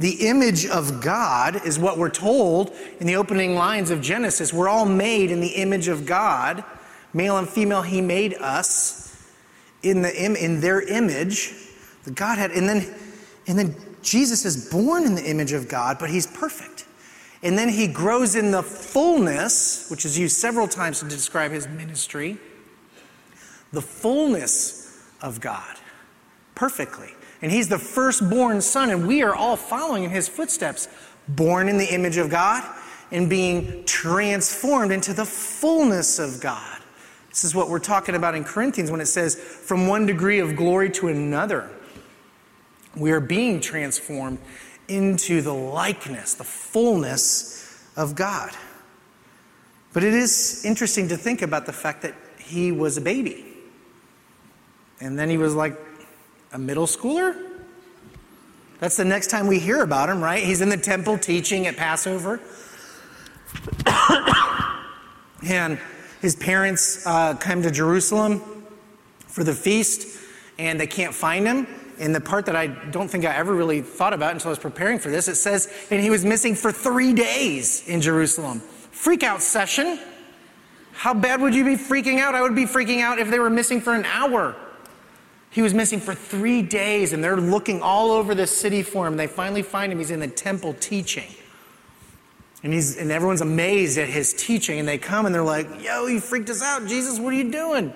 The 0.00 0.26
image 0.28 0.64
of 0.64 1.02
God 1.02 1.66
is 1.66 1.78
what 1.78 1.98
we're 1.98 2.08
told 2.08 2.72
in 3.00 3.06
the 3.06 3.16
opening 3.16 3.54
lines 3.54 3.90
of 3.90 4.00
Genesis. 4.00 4.50
We're 4.50 4.68
all 4.68 4.86
made 4.86 5.30
in 5.30 5.40
the 5.40 5.48
image 5.48 5.88
of 5.88 6.06
God. 6.06 6.64
Male 7.12 7.36
and 7.36 7.46
female, 7.46 7.82
He 7.82 8.00
made 8.00 8.32
us 8.34 9.22
in, 9.82 10.00
the, 10.00 10.24
in 10.42 10.60
their 10.60 10.80
image, 10.80 11.52
the 12.04 12.12
Godhead. 12.12 12.50
And 12.52 12.66
then, 12.66 12.94
and 13.46 13.58
then 13.58 13.76
Jesus 14.02 14.46
is 14.46 14.70
born 14.70 15.04
in 15.04 15.14
the 15.14 15.24
image 15.28 15.52
of 15.52 15.68
God, 15.68 15.98
but 16.00 16.08
He's 16.08 16.26
perfect. 16.26 16.86
And 17.42 17.58
then 17.58 17.68
He 17.68 17.86
grows 17.86 18.36
in 18.36 18.52
the 18.52 18.62
fullness, 18.62 19.90
which 19.90 20.06
is 20.06 20.18
used 20.18 20.38
several 20.38 20.66
times 20.66 21.00
to 21.00 21.08
describe 21.10 21.50
His 21.50 21.68
ministry, 21.68 22.38
the 23.70 23.82
fullness 23.82 24.98
of 25.20 25.42
God 25.42 25.76
perfectly. 26.60 27.08
And 27.40 27.50
He's 27.50 27.68
the 27.68 27.78
firstborn 27.78 28.60
Son, 28.60 28.90
and 28.90 29.08
we 29.08 29.22
are 29.22 29.34
all 29.34 29.56
following 29.56 30.04
in 30.04 30.10
His 30.10 30.28
footsteps, 30.28 30.88
born 31.26 31.70
in 31.70 31.78
the 31.78 31.86
image 31.86 32.18
of 32.18 32.28
God 32.28 32.62
and 33.10 33.30
being 33.30 33.82
transformed 33.86 34.92
into 34.92 35.14
the 35.14 35.24
fullness 35.24 36.18
of 36.18 36.38
God. 36.38 36.78
This 37.30 37.44
is 37.44 37.54
what 37.54 37.70
we're 37.70 37.78
talking 37.78 38.14
about 38.14 38.34
in 38.34 38.44
Corinthians 38.44 38.90
when 38.90 39.00
it 39.00 39.06
says, 39.06 39.36
from 39.36 39.86
one 39.86 40.04
degree 40.04 40.38
of 40.38 40.54
glory 40.54 40.90
to 40.90 41.08
another. 41.08 41.70
We 42.94 43.10
are 43.12 43.20
being 43.20 43.60
transformed 43.60 44.38
into 44.86 45.40
the 45.40 45.54
likeness, 45.54 46.34
the 46.34 46.44
fullness 46.44 47.90
of 47.96 48.14
God. 48.14 48.50
But 49.94 50.04
it 50.04 50.12
is 50.12 50.62
interesting 50.66 51.08
to 51.08 51.16
think 51.16 51.40
about 51.40 51.64
the 51.64 51.72
fact 51.72 52.02
that 52.02 52.14
he 52.38 52.70
was 52.70 52.98
a 52.98 53.00
baby. 53.00 53.46
And 55.00 55.18
then 55.18 55.30
he 55.30 55.38
was 55.38 55.54
like 55.54 55.74
a 56.52 56.58
middle 56.58 56.86
schooler. 56.86 57.36
That's 58.80 58.96
the 58.96 59.04
next 59.04 59.28
time 59.28 59.46
we 59.46 59.58
hear 59.58 59.82
about 59.82 60.08
him, 60.08 60.22
right? 60.22 60.42
He's 60.42 60.60
in 60.60 60.68
the 60.68 60.76
temple 60.76 61.18
teaching 61.18 61.66
at 61.66 61.76
Passover. 61.76 62.40
and 65.46 65.78
his 66.22 66.34
parents 66.36 67.06
uh, 67.06 67.34
come 67.34 67.62
to 67.62 67.70
Jerusalem 67.70 68.40
for 69.26 69.44
the 69.44 69.54
feast 69.54 70.18
and 70.58 70.80
they 70.80 70.86
can't 70.86 71.14
find 71.14 71.46
him. 71.46 71.66
And 71.98 72.14
the 72.14 72.20
part 72.20 72.46
that 72.46 72.56
I 72.56 72.68
don't 72.68 73.08
think 73.08 73.26
I 73.26 73.36
ever 73.36 73.54
really 73.54 73.82
thought 73.82 74.14
about 74.14 74.32
until 74.32 74.48
I 74.48 74.52
was 74.52 74.58
preparing 74.58 74.98
for 74.98 75.10
this, 75.10 75.28
it 75.28 75.34
says, 75.34 75.70
and 75.90 76.00
he 76.00 76.08
was 76.08 76.24
missing 76.24 76.54
for 76.54 76.72
three 76.72 77.12
days 77.12 77.86
in 77.86 78.00
Jerusalem. 78.00 78.60
Freak 78.60 79.22
out 79.22 79.42
session. 79.42 79.98
How 80.92 81.12
bad 81.12 81.42
would 81.42 81.54
you 81.54 81.64
be 81.64 81.76
freaking 81.76 82.18
out? 82.18 82.34
I 82.34 82.40
would 82.40 82.54
be 82.54 82.64
freaking 82.64 83.00
out 83.00 83.18
if 83.18 83.30
they 83.30 83.38
were 83.38 83.50
missing 83.50 83.82
for 83.82 83.94
an 83.94 84.06
hour. 84.06 84.56
He 85.50 85.62
was 85.62 85.74
missing 85.74 85.98
for 85.98 86.14
three 86.14 86.62
days, 86.62 87.12
and 87.12 87.22
they're 87.22 87.36
looking 87.36 87.82
all 87.82 88.12
over 88.12 88.34
the 88.34 88.46
city 88.46 88.82
for 88.82 89.06
him. 89.06 89.16
They 89.16 89.26
finally 89.26 89.62
find 89.62 89.92
him. 89.92 89.98
He's 89.98 90.12
in 90.12 90.20
the 90.20 90.28
temple 90.28 90.74
teaching. 90.74 91.28
And, 92.62 92.72
he's, 92.72 92.96
and 92.96 93.10
everyone's 93.10 93.40
amazed 93.40 93.98
at 93.98 94.08
his 94.08 94.32
teaching, 94.32 94.78
and 94.78 94.86
they 94.86 94.98
come 94.98 95.26
and 95.26 95.34
they're 95.34 95.42
like, 95.42 95.66
Yo, 95.82 96.06
you 96.06 96.20
freaked 96.20 96.50
us 96.50 96.62
out. 96.62 96.86
Jesus, 96.86 97.18
what 97.18 97.32
are 97.32 97.36
you 97.36 97.50
doing? 97.50 97.84
And 97.84 97.94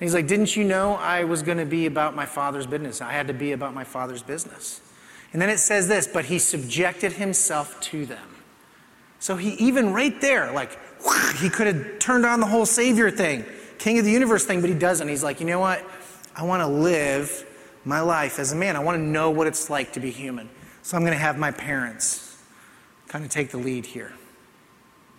he's 0.00 0.14
like, 0.14 0.26
Didn't 0.26 0.56
you 0.56 0.64
know 0.64 0.94
I 0.94 1.24
was 1.24 1.42
going 1.42 1.58
to 1.58 1.66
be 1.66 1.86
about 1.86 2.16
my 2.16 2.26
father's 2.26 2.66
business? 2.66 3.00
I 3.00 3.12
had 3.12 3.28
to 3.28 3.34
be 3.34 3.52
about 3.52 3.74
my 3.74 3.84
father's 3.84 4.22
business. 4.22 4.80
And 5.32 5.42
then 5.42 5.50
it 5.50 5.58
says 5.58 5.86
this, 5.86 6.06
but 6.06 6.24
he 6.24 6.38
subjected 6.38 7.12
himself 7.12 7.78
to 7.82 8.06
them. 8.06 8.36
So 9.18 9.36
he, 9.36 9.50
even 9.54 9.92
right 9.92 10.18
there, 10.20 10.50
like, 10.52 10.78
he 11.38 11.50
could 11.50 11.66
have 11.66 11.98
turned 11.98 12.24
on 12.24 12.40
the 12.40 12.46
whole 12.46 12.64
Savior 12.64 13.10
thing, 13.10 13.44
King 13.78 13.98
of 13.98 14.04
the 14.06 14.10
universe 14.10 14.46
thing, 14.46 14.60
but 14.60 14.70
he 14.70 14.76
doesn't. 14.76 15.06
He's 15.08 15.22
like, 15.22 15.40
You 15.40 15.46
know 15.46 15.60
what? 15.60 15.84
I 16.36 16.42
want 16.42 16.60
to 16.60 16.66
live 16.66 17.46
my 17.86 18.00
life 18.00 18.38
as 18.38 18.52
a 18.52 18.56
man. 18.56 18.76
I 18.76 18.80
want 18.80 18.98
to 18.98 19.02
know 19.02 19.30
what 19.30 19.46
it's 19.46 19.70
like 19.70 19.94
to 19.94 20.00
be 20.00 20.10
human. 20.10 20.50
So 20.82 20.96
I'm 20.96 21.02
going 21.02 21.14
to 21.14 21.18
have 21.18 21.38
my 21.38 21.50
parents 21.50 22.36
kind 23.08 23.24
of 23.24 23.30
take 23.30 23.50
the 23.50 23.56
lead 23.56 23.86
here. 23.86 24.12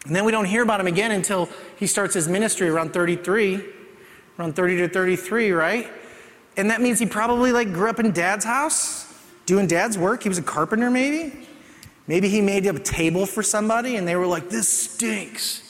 And 0.06 0.16
then 0.16 0.26
we 0.26 0.32
don't 0.32 0.46
hear 0.46 0.62
about 0.62 0.80
him 0.80 0.88
again 0.88 1.12
until 1.12 1.50
he 1.78 1.88
starts 1.88 2.14
his 2.14 2.28
ministry 2.28 2.70
around 2.70 2.94
33, 2.94 3.62
around 4.38 4.56
30 4.56 4.78
to 4.78 4.90
33, 4.90 5.52
right? 5.52 5.92
And 6.56 6.70
that 6.70 6.82
means 6.82 7.00
he 7.00 7.06
probably 7.08 7.52
like 7.52 7.74
grew 7.74 7.90
up 7.90 8.00
in 8.00 8.12
dad's 8.12 8.46
house, 8.46 9.14
doing 9.46 9.66
dad's 9.66 9.98
work. 9.98 10.24
He 10.24 10.30
was 10.30 10.38
a 10.38 10.44
carpenter 10.44 10.92
maybe. 10.92 11.48
Maybe 12.06 12.30
he 12.30 12.42
made 12.42 12.68
up 12.68 12.76
a 12.76 12.80
table 12.80 13.26
for 13.26 13.42
somebody 13.42 13.96
and 13.96 14.08
they 14.08 14.16
were 14.16 14.28
like, 14.28 14.50
this 14.50 14.70
stinks. 14.70 15.64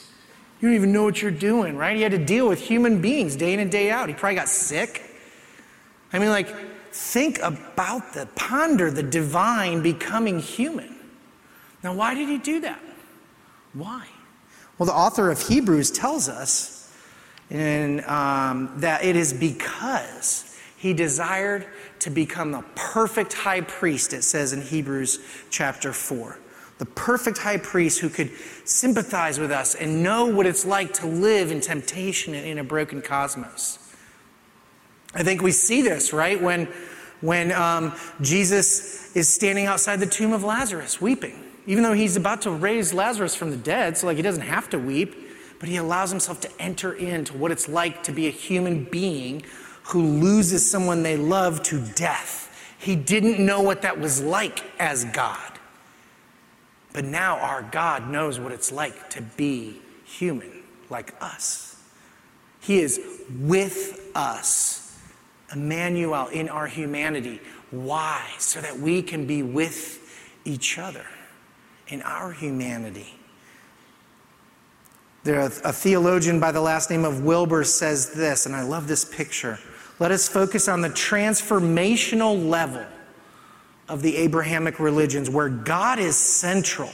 You 0.60 0.68
don't 0.68 0.76
even 0.76 0.92
know 0.92 1.04
what 1.04 1.22
you're 1.22 1.30
doing, 1.30 1.76
right? 1.76 1.96
He 1.96 2.02
had 2.02 2.12
to 2.12 2.24
deal 2.24 2.48
with 2.48 2.60
human 2.60 3.00
beings 3.00 3.34
day 3.34 3.54
in 3.54 3.60
and 3.60 3.70
day 3.70 3.90
out. 3.90 4.08
He 4.08 4.14
probably 4.14 4.36
got 4.36 4.48
sick. 4.48 5.07
I 6.12 6.18
mean, 6.18 6.30
like, 6.30 6.48
think 6.92 7.38
about 7.40 8.14
the 8.14 8.26
ponder 8.34 8.90
the 8.90 9.02
divine 9.02 9.82
becoming 9.82 10.38
human. 10.38 10.96
Now, 11.82 11.94
why 11.94 12.14
did 12.14 12.28
he 12.28 12.38
do 12.38 12.60
that? 12.60 12.80
Why? 13.74 14.06
Well, 14.78 14.86
the 14.86 14.94
author 14.94 15.30
of 15.30 15.40
Hebrews 15.40 15.90
tells 15.90 16.28
us 16.28 16.92
in, 17.50 18.04
um, 18.08 18.72
that 18.76 19.04
it 19.04 19.16
is 19.16 19.32
because 19.32 20.56
he 20.76 20.94
desired 20.94 21.66
to 22.00 22.10
become 22.10 22.52
the 22.52 22.64
perfect 22.74 23.32
high 23.32 23.62
priest, 23.62 24.12
it 24.12 24.22
says 24.22 24.52
in 24.52 24.62
Hebrews 24.62 25.18
chapter 25.50 25.92
4. 25.92 26.38
The 26.78 26.86
perfect 26.86 27.38
high 27.38 27.56
priest 27.56 27.98
who 27.98 28.08
could 28.08 28.30
sympathize 28.64 29.40
with 29.40 29.50
us 29.50 29.74
and 29.74 30.02
know 30.02 30.26
what 30.26 30.46
it's 30.46 30.64
like 30.64 30.92
to 30.94 31.06
live 31.06 31.50
in 31.50 31.60
temptation 31.60 32.34
and 32.34 32.46
in 32.46 32.58
a 32.58 32.64
broken 32.64 33.02
cosmos. 33.02 33.80
I 35.14 35.22
think 35.22 35.42
we 35.42 35.52
see 35.52 35.82
this, 35.82 36.12
right? 36.12 36.40
When, 36.40 36.66
when 37.20 37.52
um, 37.52 37.94
Jesus 38.20 39.14
is 39.16 39.28
standing 39.28 39.66
outside 39.66 40.00
the 40.00 40.06
tomb 40.06 40.32
of 40.32 40.44
Lazarus, 40.44 41.00
weeping 41.00 41.44
even 41.68 41.82
though 41.82 41.92
he's 41.92 42.16
about 42.16 42.40
to 42.42 42.50
raise 42.50 42.94
Lazarus 42.94 43.34
from 43.34 43.50
the 43.50 43.56
dead, 43.56 43.98
so 43.98 44.06
like 44.06 44.16
he 44.16 44.22
doesn't 44.22 44.42
have 44.42 44.70
to 44.70 44.78
weep, 44.78 45.14
but 45.60 45.68
he 45.68 45.76
allows 45.76 46.08
himself 46.10 46.40
to 46.40 46.50
enter 46.58 46.94
into 46.94 47.36
what 47.36 47.52
it's 47.52 47.68
like 47.68 48.02
to 48.04 48.12
be 48.12 48.26
a 48.26 48.30
human 48.30 48.84
being 48.84 49.42
who 49.84 50.02
loses 50.02 50.68
someone 50.68 51.02
they 51.02 51.18
love 51.18 51.62
to 51.64 51.84
death. 51.94 52.74
He 52.78 52.96
didn't 52.96 53.44
know 53.44 53.60
what 53.60 53.82
that 53.82 54.00
was 54.00 54.22
like 54.22 54.64
as 54.78 55.04
God. 55.04 55.52
But 56.94 57.04
now 57.04 57.38
our 57.38 57.60
God 57.60 58.08
knows 58.08 58.40
what 58.40 58.50
it's 58.50 58.72
like 58.72 59.10
to 59.10 59.20
be 59.20 59.76
human 60.06 60.62
like 60.88 61.14
us. 61.20 61.78
He 62.60 62.78
is 62.78 62.98
with 63.40 64.10
us, 64.14 64.87
Emmanuel, 65.52 66.28
in 66.28 66.48
our 66.48 66.66
humanity. 66.66 67.40
Why? 67.70 68.24
So 68.38 68.60
that 68.60 68.78
we 68.78 69.02
can 69.02 69.26
be 69.26 69.42
with 69.42 70.04
each 70.44 70.78
other 70.78 71.06
in 71.88 72.02
our 72.02 72.32
humanity. 72.32 73.14
There, 75.24 75.40
a 75.40 75.72
theologian 75.72 76.40
by 76.40 76.52
the 76.52 76.60
last 76.60 76.90
name 76.90 77.04
of 77.04 77.22
Wilber 77.22 77.64
says 77.64 78.10
this, 78.12 78.46
and 78.46 78.54
I 78.54 78.62
love 78.62 78.88
this 78.88 79.04
picture. 79.04 79.58
Let 79.98 80.10
us 80.10 80.28
focus 80.28 80.68
on 80.68 80.80
the 80.80 80.90
transformational 80.90 82.48
level 82.48 82.86
of 83.88 84.02
the 84.02 84.16
Abrahamic 84.16 84.78
religions 84.78 85.28
where 85.28 85.48
God 85.48 85.98
is 85.98 86.16
central 86.16 86.90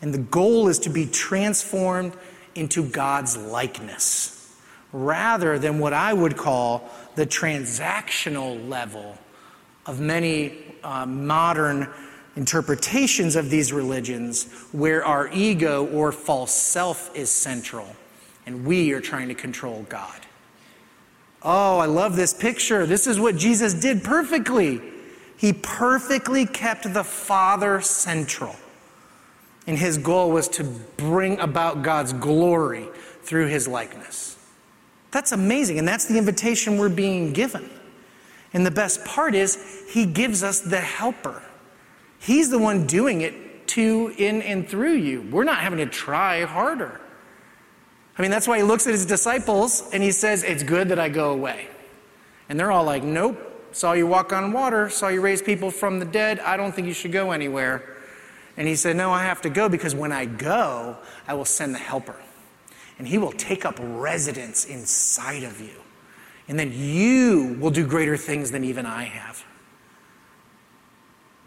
and 0.00 0.14
the 0.14 0.18
goal 0.18 0.68
is 0.68 0.78
to 0.80 0.90
be 0.90 1.06
transformed 1.06 2.12
into 2.54 2.84
God's 2.84 3.36
likeness 3.36 4.39
rather 4.92 5.58
than 5.58 5.78
what 5.78 5.92
I 5.92 6.12
would 6.12 6.36
call 6.36 6.88
the 7.14 7.26
transactional 7.26 8.68
level 8.68 9.16
of 9.86 10.00
many 10.00 10.58
uh, 10.82 11.06
modern 11.06 11.88
interpretations 12.36 13.36
of 13.36 13.50
these 13.50 13.72
religions 13.72 14.50
where 14.72 15.04
our 15.04 15.28
ego 15.32 15.86
or 15.86 16.12
false 16.12 16.54
self 16.54 17.14
is 17.16 17.30
central 17.30 17.86
and 18.46 18.64
we 18.64 18.92
are 18.92 19.00
trying 19.00 19.28
to 19.28 19.34
control 19.34 19.84
God. 19.88 20.20
Oh, 21.42 21.78
I 21.78 21.86
love 21.86 22.16
this 22.16 22.34
picture. 22.34 22.86
This 22.86 23.06
is 23.06 23.18
what 23.18 23.36
Jesus 23.36 23.74
did 23.74 24.04
perfectly. 24.04 24.80
He 25.36 25.52
perfectly 25.52 26.46
kept 26.46 26.92
the 26.92 27.04
Father 27.04 27.80
central. 27.80 28.56
And 29.66 29.78
his 29.78 29.98
goal 29.98 30.30
was 30.30 30.48
to 30.48 30.64
bring 30.64 31.38
about 31.38 31.82
God's 31.82 32.12
glory 32.12 32.88
through 33.22 33.46
his 33.46 33.68
likeness. 33.68 34.36
That's 35.10 35.32
amazing. 35.32 35.78
And 35.78 35.86
that's 35.86 36.06
the 36.06 36.18
invitation 36.18 36.78
we're 36.78 36.88
being 36.88 37.32
given. 37.32 37.68
And 38.52 38.66
the 38.66 38.70
best 38.70 39.04
part 39.04 39.34
is, 39.34 39.84
he 39.88 40.06
gives 40.06 40.42
us 40.42 40.60
the 40.60 40.80
helper. 40.80 41.42
He's 42.18 42.50
the 42.50 42.58
one 42.58 42.86
doing 42.86 43.20
it 43.20 43.68
to, 43.68 44.12
in, 44.18 44.42
and 44.42 44.68
through 44.68 44.94
you. 44.94 45.22
We're 45.30 45.44
not 45.44 45.58
having 45.58 45.78
to 45.78 45.86
try 45.86 46.44
harder. 46.44 47.00
I 48.18 48.22
mean, 48.22 48.30
that's 48.30 48.48
why 48.48 48.58
he 48.58 48.62
looks 48.62 48.86
at 48.86 48.92
his 48.92 49.06
disciples 49.06 49.88
and 49.92 50.02
he 50.02 50.12
says, 50.12 50.42
It's 50.42 50.62
good 50.62 50.88
that 50.88 50.98
I 50.98 51.08
go 51.08 51.30
away. 51.30 51.68
And 52.48 52.58
they're 52.58 52.72
all 52.72 52.84
like, 52.84 53.02
Nope, 53.02 53.38
saw 53.72 53.92
you 53.92 54.06
walk 54.06 54.32
on 54.32 54.52
water, 54.52 54.90
saw 54.90 55.08
you 55.08 55.20
raise 55.20 55.40
people 55.40 55.70
from 55.70 56.00
the 56.00 56.04
dead. 56.04 56.40
I 56.40 56.56
don't 56.56 56.72
think 56.72 56.86
you 56.86 56.92
should 56.92 57.12
go 57.12 57.30
anywhere. 57.30 57.96
And 58.56 58.66
he 58.66 58.74
said, 58.74 58.96
No, 58.96 59.10
I 59.10 59.22
have 59.22 59.40
to 59.42 59.50
go 59.50 59.68
because 59.68 59.94
when 59.94 60.12
I 60.12 60.26
go, 60.26 60.98
I 61.26 61.34
will 61.34 61.44
send 61.44 61.74
the 61.74 61.78
helper. 61.78 62.16
And 63.00 63.08
he 63.08 63.16
will 63.16 63.32
take 63.32 63.64
up 63.64 63.78
residence 63.80 64.66
inside 64.66 65.42
of 65.42 65.58
you. 65.58 65.72
And 66.48 66.58
then 66.58 66.70
you 66.70 67.56
will 67.58 67.70
do 67.70 67.86
greater 67.86 68.18
things 68.18 68.50
than 68.50 68.62
even 68.62 68.84
I 68.84 69.04
have. 69.04 69.42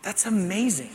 That's 0.01 0.25
amazing. 0.25 0.89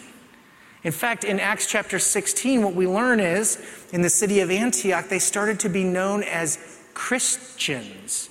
In 0.82 0.90
fact, 0.90 1.22
in 1.22 1.38
Acts 1.38 1.68
chapter 1.68 2.00
16, 2.00 2.60
what 2.64 2.74
we 2.74 2.88
learn 2.88 3.20
is 3.20 3.64
in 3.92 4.02
the 4.02 4.10
city 4.10 4.40
of 4.40 4.50
Antioch, 4.50 5.08
they 5.08 5.20
started 5.20 5.60
to 5.60 5.68
be 5.68 5.84
known 5.84 6.24
as 6.24 6.80
Christians, 6.92 8.28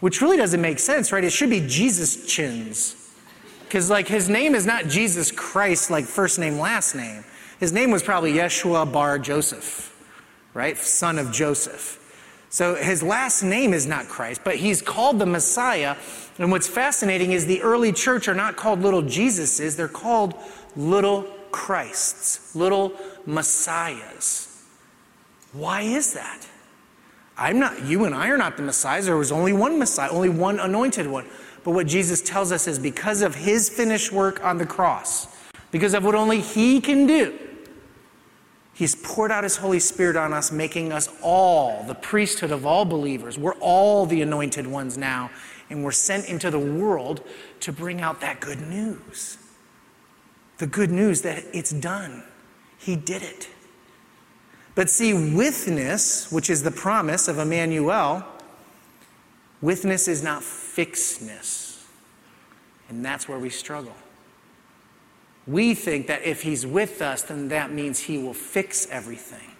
which 0.00 0.20
really 0.20 0.38
doesn't 0.38 0.60
make 0.60 0.80
sense, 0.80 1.12
right? 1.12 1.22
It 1.22 1.30
should 1.30 1.50
be 1.50 1.64
Jesus 1.64 2.26
chins. 2.26 3.14
Because, 3.62 3.88
like, 3.88 4.08
his 4.08 4.28
name 4.28 4.56
is 4.56 4.66
not 4.66 4.88
Jesus 4.88 5.30
Christ, 5.30 5.92
like 5.92 6.06
first 6.06 6.40
name, 6.40 6.58
last 6.58 6.96
name. 6.96 7.22
His 7.60 7.72
name 7.72 7.92
was 7.92 8.02
probably 8.02 8.32
Yeshua 8.32 8.92
bar 8.92 9.20
Joseph, 9.20 9.91
right? 10.54 10.76
Son 10.76 11.18
of 11.18 11.32
Joseph. 11.32 11.98
So 12.48 12.74
his 12.74 13.02
last 13.02 13.42
name 13.42 13.72
is 13.72 13.86
not 13.86 14.08
Christ, 14.08 14.42
but 14.44 14.56
he's 14.56 14.82
called 14.82 15.18
the 15.18 15.26
Messiah. 15.26 15.96
And 16.38 16.50
what's 16.50 16.68
fascinating 16.68 17.32
is 17.32 17.46
the 17.46 17.62
early 17.62 17.92
church 17.92 18.28
are 18.28 18.34
not 18.34 18.56
called 18.56 18.82
little 18.82 19.02
Jesuses, 19.02 19.76
they're 19.76 19.88
called 19.88 20.34
little 20.76 21.22
Christs, 21.50 22.54
little 22.54 22.92
Messiahs. 23.24 24.48
Why 25.52 25.82
is 25.82 26.14
that? 26.14 26.46
I'm 27.36 27.58
not, 27.58 27.84
you 27.84 28.04
and 28.04 28.14
I 28.14 28.28
are 28.28 28.36
not 28.36 28.56
the 28.56 28.62
Messiahs. 28.62 29.06
There 29.06 29.16
was 29.16 29.32
only 29.32 29.52
one 29.52 29.78
Messiah, 29.78 30.10
only 30.10 30.28
one 30.28 30.60
anointed 30.60 31.06
one. 31.06 31.26
But 31.64 31.72
what 31.72 31.86
Jesus 31.86 32.20
tells 32.20 32.52
us 32.52 32.66
is 32.66 32.78
because 32.78 33.22
of 33.22 33.34
his 33.34 33.68
finished 33.68 34.12
work 34.12 34.44
on 34.44 34.58
the 34.58 34.66
cross, 34.66 35.26
because 35.70 35.94
of 35.94 36.04
what 36.04 36.14
only 36.14 36.40
he 36.40 36.80
can 36.80 37.06
do, 37.06 37.38
He's 38.82 38.96
poured 38.96 39.30
out 39.30 39.44
His 39.44 39.58
Holy 39.58 39.78
Spirit 39.78 40.16
on 40.16 40.32
us, 40.32 40.50
making 40.50 40.90
us 40.90 41.08
all 41.22 41.84
the 41.84 41.94
priesthood 41.94 42.50
of 42.50 42.66
all 42.66 42.84
believers. 42.84 43.38
We're 43.38 43.54
all 43.60 44.06
the 44.06 44.22
anointed 44.22 44.66
ones 44.66 44.98
now, 44.98 45.30
and 45.70 45.84
we're 45.84 45.92
sent 45.92 46.28
into 46.28 46.50
the 46.50 46.58
world 46.58 47.22
to 47.60 47.70
bring 47.70 48.00
out 48.00 48.20
that 48.22 48.40
good 48.40 48.60
news. 48.60 49.38
The 50.58 50.66
good 50.66 50.90
news 50.90 51.22
that 51.22 51.44
it's 51.52 51.70
done. 51.70 52.24
He 52.76 52.96
did 52.96 53.22
it. 53.22 53.48
But 54.74 54.90
see, 54.90 55.14
withness, 55.14 56.32
which 56.32 56.50
is 56.50 56.64
the 56.64 56.72
promise 56.72 57.28
of 57.28 57.38
Emmanuel, 57.38 58.26
withness 59.60 60.08
is 60.08 60.24
not 60.24 60.42
fixedness. 60.42 61.86
And 62.88 63.04
that's 63.04 63.28
where 63.28 63.38
we 63.38 63.48
struggle. 63.48 63.94
We 65.46 65.74
think 65.74 66.06
that 66.06 66.22
if 66.22 66.42
he's 66.42 66.64
with 66.66 67.02
us, 67.02 67.22
then 67.22 67.48
that 67.48 67.72
means 67.72 67.98
he 68.00 68.18
will 68.18 68.34
fix 68.34 68.86
everything, 68.90 69.50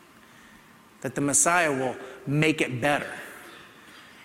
that 1.00 1.14
the 1.14 1.20
Messiah 1.20 1.72
will 1.72 1.96
make 2.26 2.60
it 2.60 2.80
better. 2.80 3.10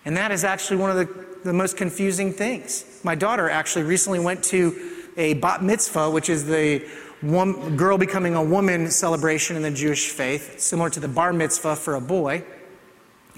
And 0.05 0.15
that 0.15 0.31
is 0.31 0.43
actually 0.43 0.77
one 0.77 0.91
of 0.91 0.97
the, 0.97 1.25
the 1.43 1.53
most 1.53 1.75
confusing 1.75 2.31
things. 2.31 2.85
My 3.03 3.15
daughter 3.15 3.49
actually 3.49 3.83
recently 3.83 4.19
went 4.19 4.43
to 4.45 4.75
a 5.17 5.33
bat 5.33 5.63
mitzvah, 5.63 6.11
which 6.11 6.29
is 6.29 6.45
the 6.45 6.87
one, 7.21 7.75
girl 7.75 7.97
becoming 7.97 8.35
a 8.35 8.43
woman 8.43 8.91
celebration 8.91 9.55
in 9.55 9.63
the 9.63 9.71
Jewish 9.71 10.09
faith, 10.11 10.59
similar 10.59 10.91
to 10.91 10.99
the 10.99 11.07
bar 11.07 11.33
mitzvah 11.33 11.75
for 11.75 11.95
a 11.95 12.01
boy. 12.01 12.43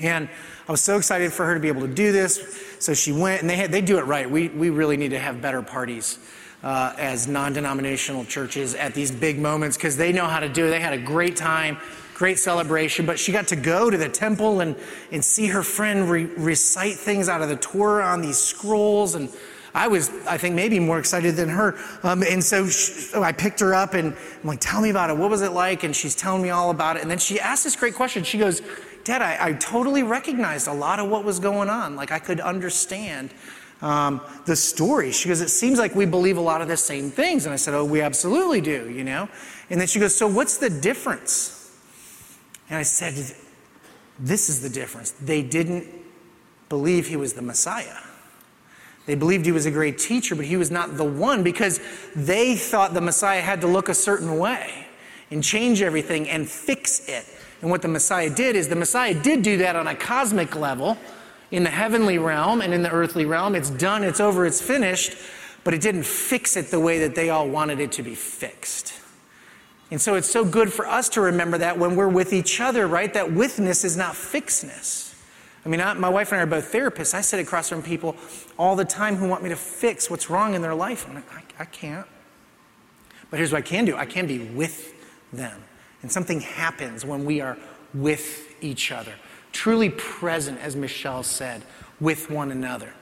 And 0.01 0.29
I 0.67 0.71
was 0.71 0.81
so 0.81 0.97
excited 0.97 1.31
for 1.31 1.45
her 1.45 1.53
to 1.53 1.59
be 1.59 1.69
able 1.69 1.81
to 1.81 1.93
do 1.93 2.11
this. 2.11 2.61
So 2.79 2.93
she 2.93 3.13
went, 3.13 3.41
and 3.41 3.49
they, 3.49 3.55
had, 3.55 3.71
they 3.71 3.81
do 3.81 3.97
it 3.97 4.03
right. 4.03 4.29
We, 4.29 4.49
we 4.49 4.69
really 4.69 4.97
need 4.97 5.11
to 5.11 5.19
have 5.19 5.41
better 5.41 5.61
parties 5.61 6.19
uh, 6.63 6.93
as 6.97 7.27
non 7.27 7.53
denominational 7.53 8.25
churches 8.25 8.75
at 8.75 8.93
these 8.93 9.11
big 9.11 9.39
moments 9.39 9.77
because 9.77 9.97
they 9.97 10.11
know 10.11 10.25
how 10.25 10.39
to 10.39 10.49
do 10.49 10.67
it. 10.67 10.69
They 10.69 10.79
had 10.79 10.93
a 10.93 11.01
great 11.01 11.35
time, 11.35 11.77
great 12.13 12.39
celebration, 12.39 13.05
but 13.05 13.17
she 13.17 13.31
got 13.31 13.47
to 13.47 13.55
go 13.55 13.89
to 13.89 13.97
the 13.97 14.09
temple 14.09 14.59
and, 14.59 14.75
and 15.11 15.23
see 15.23 15.47
her 15.47 15.63
friend 15.63 16.09
re- 16.09 16.25
recite 16.25 16.95
things 16.95 17.29
out 17.29 17.41
of 17.41 17.49
the 17.49 17.55
Torah 17.55 18.05
on 18.05 18.21
these 18.21 18.37
scrolls. 18.37 19.15
And 19.15 19.29
I 19.73 19.87
was, 19.87 20.09
I 20.27 20.37
think, 20.37 20.55
maybe 20.55 20.79
more 20.79 20.99
excited 20.99 21.35
than 21.35 21.49
her. 21.49 21.77
Um, 22.03 22.23
and 22.23 22.43
so, 22.43 22.65
she, 22.67 22.91
so 22.91 23.23
I 23.23 23.31
picked 23.31 23.59
her 23.61 23.73
up 23.73 23.93
and 23.93 24.13
I'm 24.13 24.47
like, 24.47 24.59
tell 24.59 24.81
me 24.81 24.89
about 24.89 25.09
it. 25.09 25.17
What 25.17 25.29
was 25.29 25.41
it 25.41 25.51
like? 25.51 25.83
And 25.83 25.95
she's 25.95 26.15
telling 26.15 26.41
me 26.41 26.49
all 26.49 26.71
about 26.71 26.97
it. 26.97 27.01
And 27.03 27.11
then 27.11 27.19
she 27.19 27.39
asked 27.39 27.63
this 27.63 27.75
great 27.75 27.95
question. 27.95 28.23
She 28.23 28.37
goes, 28.37 28.61
Dad, 29.05 29.21
I, 29.21 29.37
I 29.39 29.53
totally 29.53 30.03
recognized 30.03 30.67
a 30.67 30.73
lot 30.73 30.99
of 30.99 31.09
what 31.09 31.23
was 31.23 31.39
going 31.39 31.69
on. 31.69 31.95
Like, 31.95 32.11
I 32.11 32.19
could 32.19 32.39
understand 32.39 33.33
um, 33.81 34.21
the 34.45 34.55
story. 34.55 35.11
She 35.11 35.29
goes, 35.29 35.41
It 35.41 35.49
seems 35.49 35.79
like 35.79 35.95
we 35.95 36.05
believe 36.05 36.37
a 36.37 36.41
lot 36.41 36.61
of 36.61 36.67
the 36.67 36.77
same 36.77 37.09
things. 37.09 37.45
And 37.45 37.53
I 37.53 37.55
said, 37.55 37.73
Oh, 37.73 37.85
we 37.85 38.01
absolutely 38.01 38.61
do, 38.61 38.89
you 38.89 39.03
know? 39.03 39.29
And 39.69 39.79
then 39.79 39.87
she 39.87 39.99
goes, 39.99 40.15
So 40.15 40.27
what's 40.27 40.57
the 40.57 40.69
difference? 40.69 41.77
And 42.69 42.77
I 42.77 42.83
said, 42.83 43.13
This 44.19 44.49
is 44.49 44.61
the 44.61 44.69
difference. 44.69 45.11
They 45.11 45.41
didn't 45.41 45.87
believe 46.67 47.07
he 47.07 47.15
was 47.15 47.33
the 47.33 47.41
Messiah. 47.41 47.97
They 49.05 49.15
believed 49.15 49.45
he 49.45 49.51
was 49.51 49.65
a 49.65 49.71
great 49.71 49.97
teacher, 49.97 50.35
but 50.35 50.45
he 50.45 50.55
was 50.55 50.69
not 50.69 50.97
the 50.97 51.03
one 51.03 51.41
because 51.41 51.79
they 52.15 52.55
thought 52.55 52.93
the 52.93 53.01
Messiah 53.01 53.41
had 53.41 53.61
to 53.61 53.67
look 53.67 53.89
a 53.89 53.93
certain 53.95 54.37
way 54.37 54.85
and 55.31 55.43
change 55.43 55.81
everything 55.81 56.29
and 56.29 56.47
fix 56.47 57.07
it. 57.07 57.25
And 57.61 57.71
what 57.71 57.81
the 57.81 57.87
Messiah 57.87 58.29
did 58.29 58.55
is 58.55 58.69
the 58.69 58.75
Messiah 58.75 59.13
did 59.13 59.41
do 59.41 59.57
that 59.57 59.75
on 59.75 59.87
a 59.87 59.95
cosmic 59.95 60.55
level 60.55 60.97
in 61.51 61.63
the 61.63 61.69
heavenly 61.69 62.17
realm 62.17 62.61
and 62.61 62.73
in 62.73 62.83
the 62.83 62.91
earthly 62.91 63.25
realm. 63.25 63.55
It's 63.55 63.69
done, 63.69 64.03
it's 64.03 64.19
over, 64.19 64.45
it's 64.45 64.61
finished, 64.61 65.17
but 65.63 65.73
it 65.73 65.81
didn't 65.81 66.05
fix 66.05 66.55
it 66.55 66.67
the 66.67 66.79
way 66.79 66.99
that 66.99 67.15
they 67.15 67.29
all 67.29 67.47
wanted 67.47 67.79
it 67.79 67.91
to 67.93 68.03
be 68.03 68.15
fixed. 68.15 68.93
And 69.91 69.99
so 69.99 70.15
it's 70.15 70.29
so 70.29 70.45
good 70.45 70.71
for 70.71 70.87
us 70.87 71.09
to 71.09 71.21
remember 71.21 71.57
that 71.57 71.79
when 71.79 71.95
we're 71.95 72.07
with 72.07 72.31
each 72.31 72.61
other, 72.61 72.87
right? 72.87 73.11
That 73.13 73.31
withness 73.31 73.83
is 73.83 73.97
not 73.97 74.13
fixedness. 74.15 75.15
I 75.65 75.69
mean, 75.69 75.81
I, 75.81 75.93
my 75.93 76.09
wife 76.09 76.31
and 76.31 76.39
I 76.39 76.43
are 76.43 76.47
both 76.47 76.71
therapists. 76.71 77.13
I 77.13 77.21
sit 77.21 77.39
across 77.39 77.69
from 77.69 77.81
people 77.81 78.15
all 78.57 78.75
the 78.75 78.85
time 78.85 79.15
who 79.15 79.27
want 79.27 79.43
me 79.43 79.49
to 79.49 79.55
fix 79.55 80.09
what's 80.09 80.29
wrong 80.29 80.53
in 80.53 80.61
their 80.61 80.75
life. 80.75 81.07
And 81.07 81.17
I, 81.17 81.23
I 81.59 81.65
can't. 81.65 82.07
But 83.29 83.37
here's 83.37 83.51
what 83.51 83.59
I 83.59 83.61
can 83.61 83.85
do 83.85 83.95
I 83.97 84.05
can 84.05 84.27
be 84.27 84.39
with 84.39 84.93
them. 85.33 85.63
And 86.01 86.11
something 86.11 86.39
happens 86.39 87.03
when 87.03 87.25
we 87.25 87.41
are 87.41 87.57
with 87.93 88.55
each 88.63 88.91
other 88.91 89.13
truly 89.51 89.89
present, 89.89 90.59
as 90.59 90.75
Michelle 90.75 91.23
said, 91.23 91.63
with 91.99 92.29
one 92.29 92.51
another. 92.51 92.93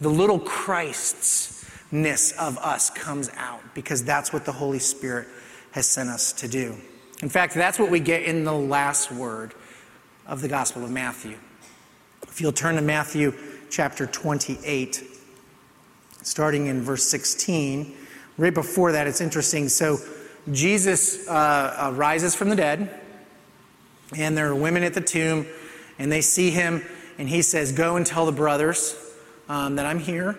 The 0.00 0.08
little 0.08 0.40
Christsness 0.40 2.36
of 2.38 2.58
us 2.58 2.90
comes 2.90 3.30
out 3.36 3.60
because 3.74 4.02
that's 4.04 4.32
what 4.32 4.44
the 4.44 4.52
Holy 4.52 4.78
Spirit 4.78 5.28
has 5.72 5.86
sent 5.86 6.08
us 6.08 6.32
to 6.34 6.48
do. 6.48 6.76
In 7.22 7.28
fact, 7.28 7.54
that's 7.54 7.78
what 7.78 7.90
we 7.90 8.00
get 8.00 8.22
in 8.22 8.44
the 8.44 8.52
last 8.52 9.12
word 9.12 9.54
of 10.26 10.40
the 10.40 10.48
Gospel 10.48 10.84
of 10.84 10.90
Matthew. 10.90 11.36
If 12.22 12.40
you'll 12.40 12.52
turn 12.52 12.76
to 12.76 12.82
Matthew 12.82 13.34
chapter 13.68 14.06
28, 14.06 15.04
starting 16.22 16.68
in 16.68 16.80
verse 16.80 17.04
16, 17.04 17.94
right 18.38 18.54
before 18.54 18.92
that, 18.92 19.06
it's 19.06 19.20
interesting. 19.20 19.68
So, 19.68 19.98
Jesus 20.50 21.28
uh, 21.28 21.32
uh, 21.32 21.92
rises 21.92 22.34
from 22.34 22.48
the 22.48 22.56
dead, 22.56 22.98
and 24.16 24.36
there 24.36 24.48
are 24.48 24.54
women 24.54 24.82
at 24.82 24.94
the 24.94 25.00
tomb 25.00 25.46
and 26.00 26.10
they 26.10 26.22
see 26.22 26.50
him, 26.50 26.82
and 27.18 27.28
he 27.28 27.42
says, 27.42 27.72
Go 27.72 27.96
and 27.96 28.06
tell 28.06 28.26
the 28.26 28.32
brothers 28.32 28.96
um, 29.48 29.76
that 29.76 29.84
I'm 29.84 29.98
here. 29.98 30.36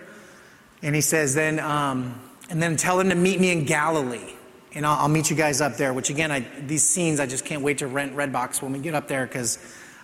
And 0.81 0.95
he 0.95 1.01
says, 1.01 1.35
Then, 1.35 1.59
um, 1.59 2.19
and 2.49 2.61
then 2.61 2.75
tell 2.75 2.97
them 2.97 3.09
to 3.09 3.15
meet 3.15 3.39
me 3.39 3.51
in 3.51 3.63
Galilee. 3.63 4.33
And 4.73 4.85
I'll, 4.85 5.01
I'll 5.01 5.07
meet 5.07 5.29
you 5.29 5.35
guys 5.35 5.61
up 5.61 5.77
there, 5.77 5.93
which 5.93 6.09
again, 6.09 6.31
I, 6.31 6.39
these 6.65 6.83
scenes, 6.83 7.19
I 7.19 7.27
just 7.27 7.45
can't 7.45 7.61
wait 7.61 7.77
to 7.77 7.87
rent 7.87 8.15
Redbox 8.15 8.61
when 8.61 8.73
we 8.73 8.79
get 8.79 8.95
up 8.95 9.07
there 9.07 9.27
because 9.27 9.59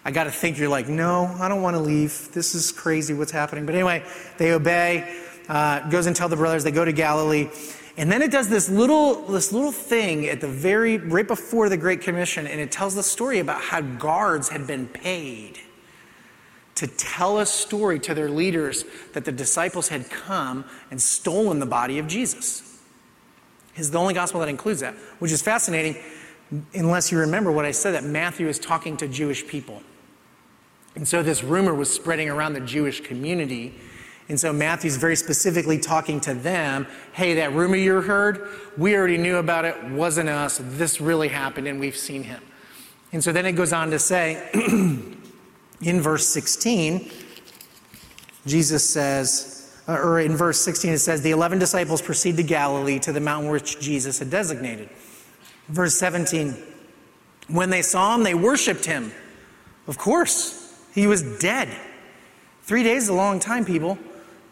I 0.06 0.12
got 0.12 0.26
to 0.26 0.32
think 0.32 0.60
you're 0.60 0.70
like, 0.70 0.88
no, 0.88 1.26
I 1.40 1.50
don't 1.50 1.64
want 1.64 1.76
to 1.76 1.82
leave. 1.82 2.30
This 2.34 2.54
is 2.54 2.72
crazy 2.72 3.16
what's 3.16 3.32
happening. 3.32 3.66
But 3.66 3.74
anyway, 3.74 4.04
they 4.38 4.52
obey, 4.52 5.22
uh, 5.50 5.90
goes 5.90 6.06
and 6.06 6.16
tell 6.16 6.30
the 6.30 6.36
brothers, 6.36 6.64
they 6.64 6.72
go 6.72 6.86
to 6.86 6.94
Galilee. 6.94 7.50
And 7.98 8.12
then 8.12 8.22
it 8.22 8.32
does 8.32 8.48
this 8.48 8.70
little, 8.70 9.24
this 9.24 9.52
little 9.52 9.72
thing 9.72 10.28
at 10.28 10.40
the 10.40 10.48
very, 10.48 11.00
right 11.00 11.28
before 11.28 11.68
the 11.68 11.78
Great 11.78 12.02
Commission, 12.02 12.46
and 12.46 12.62
it 12.62 12.72
tells 12.72 12.94
the 12.94 13.02
story 13.02 13.40
about 13.40 13.60
how 13.60 13.82
guards 13.82 14.50
had 14.50 14.68
been 14.68 14.88
paid 14.88 15.58
to 16.76 16.86
tell 16.86 17.40
a 17.40 17.46
story 17.46 18.00
to 18.00 18.14
their 18.14 18.30
leaders 18.30 18.86
that 19.14 19.26
the 19.26 19.32
disciples 19.32 19.88
had 19.88 20.12
come 20.12 20.64
and 20.92 21.02
stolen 21.02 21.58
the 21.58 21.66
body 21.66 21.98
of 21.98 22.08
Jesus. 22.08 22.80
Is 23.76 23.90
the 23.90 23.98
only 23.98 24.14
gospel 24.14 24.40
that 24.42 24.50
includes 24.50 24.82
that, 24.82 24.94
which 25.18 25.32
is 25.32 25.42
fascinating, 25.42 25.98
unless 26.76 27.12
you 27.12 27.18
remember 27.18 27.52
what 27.52 27.66
I 27.66 27.72
said 27.72 27.92
that 27.92 28.04
Matthew 28.04 28.48
is 28.48 28.60
talking 28.60 28.96
to 28.98 29.08
Jewish 29.08 29.48
people. 29.48 29.82
And 30.96 31.08
so 31.08 31.24
this 31.24 31.44
rumor 31.44 31.74
was 31.74 31.92
spreading 31.92 32.30
around 32.30 32.54
the 32.54 32.60
Jewish 32.60 33.02
community 33.02 33.76
And 34.30 34.40
so 34.40 34.52
Matthew's 34.52 34.98
very 34.98 35.16
specifically 35.16 35.80
talking 35.80 36.20
to 36.22 36.34
them 36.34 36.88
hey, 37.14 37.36
that 37.36 37.54
rumor 37.54 37.78
you 37.78 38.02
heard, 38.02 38.48
we 38.78 38.96
already 38.96 39.18
knew 39.18 39.38
about 39.38 39.66
it, 39.66 39.82
wasn't 39.86 40.30
us. 40.30 40.60
This 40.62 41.02
really 41.02 41.30
happened, 41.30 41.68
and 41.68 41.80
we've 41.80 41.98
seen 41.98 42.24
him. 42.24 42.42
And 43.12 43.24
so 43.24 43.32
then 43.32 43.46
it 43.46 43.54
goes 43.54 43.74
on 43.74 43.90
to 43.92 44.00
say 44.00 44.50
in 45.82 46.02
verse 46.02 46.28
16, 46.28 47.10
Jesus 48.46 48.88
says, 48.88 49.76
uh, 49.88 49.94
or 49.94 50.20
in 50.20 50.36
verse 50.36 50.60
16, 50.60 50.94
it 50.94 50.98
says, 51.00 51.22
the 51.22 51.32
11 51.32 51.60
disciples 51.60 52.02
proceed 52.02 52.38
to 52.38 52.44
Galilee 52.44 53.00
to 53.00 53.14
the 53.14 53.20
mountain 53.20 53.50
which 53.50 53.80
Jesus 53.80 54.20
had 54.20 54.30
designated. 54.30 54.90
Verse 55.70 55.96
17, 55.96 56.56
when 57.48 57.70
they 57.70 57.82
saw 57.82 58.14
him, 58.16 58.24
they 58.24 58.34
worshiped 58.34 58.86
him. 58.86 59.12
Of 59.88 59.98
course, 59.98 60.78
he 60.94 61.08
was 61.08 61.22
dead. 61.40 61.70
Three 62.64 62.84
days 62.84 63.04
is 63.04 63.10
a 63.10 63.14
long 63.14 63.40
time, 63.40 63.64
people. 63.64 63.98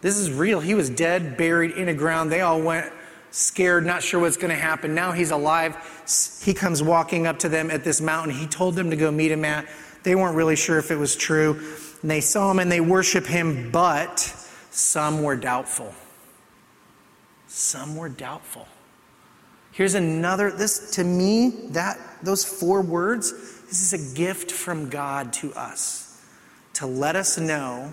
This 0.05 0.19
is 0.19 0.31
real. 0.31 0.59
He 0.59 0.75
was 0.75 0.87
dead, 0.87 1.35
buried 1.35 1.71
in 1.71 1.87
the 1.87 1.93
ground. 1.95 2.31
They 2.31 2.41
all 2.41 2.61
went 2.61 2.93
scared, 3.31 3.87
not 3.87 4.03
sure 4.03 4.19
what's 4.19 4.37
going 4.37 4.51
to 4.51 4.55
happen. 4.55 4.93
Now 4.93 5.13
he's 5.13 5.31
alive. 5.31 5.75
He 6.43 6.53
comes 6.53 6.83
walking 6.83 7.25
up 7.25 7.39
to 7.39 7.49
them 7.49 7.71
at 7.71 7.83
this 7.83 7.99
mountain. 8.01 8.31
He 8.31 8.45
told 8.45 8.75
them 8.75 8.91
to 8.91 8.95
go 8.95 9.09
meet 9.09 9.31
him 9.31 9.43
at. 9.43 9.67
They 10.03 10.13
weren't 10.13 10.35
really 10.35 10.55
sure 10.55 10.77
if 10.77 10.91
it 10.91 10.95
was 10.95 11.15
true. 11.15 11.59
And 12.03 12.11
they 12.11 12.21
saw 12.21 12.51
him 12.51 12.59
and 12.59 12.71
they 12.71 12.81
worship 12.81 13.25
him, 13.25 13.71
but 13.71 14.19
some 14.69 15.23
were 15.23 15.35
doubtful. 15.35 15.91
Some 17.47 17.95
were 17.95 18.09
doubtful. 18.09 18.67
Here's 19.71 19.95
another 19.95 20.51
this 20.51 20.91
to 20.91 21.03
me 21.03 21.49
that 21.69 21.97
those 22.21 22.45
four 22.45 22.83
words 22.83 23.31
this 23.63 23.91
is 23.91 24.11
a 24.11 24.15
gift 24.15 24.51
from 24.51 24.87
God 24.87 25.33
to 25.33 25.51
us 25.55 26.23
to 26.73 26.85
let 26.85 27.15
us 27.15 27.39
know 27.39 27.91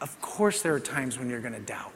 of 0.00 0.20
course, 0.20 0.62
there 0.62 0.74
are 0.74 0.80
times 0.80 1.18
when 1.18 1.30
you're 1.30 1.40
going 1.40 1.54
to 1.54 1.60
doubt. 1.60 1.92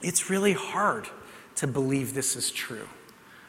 It's 0.00 0.30
really 0.30 0.52
hard 0.52 1.08
to 1.56 1.66
believe 1.66 2.14
this 2.14 2.36
is 2.36 2.50
true. 2.50 2.88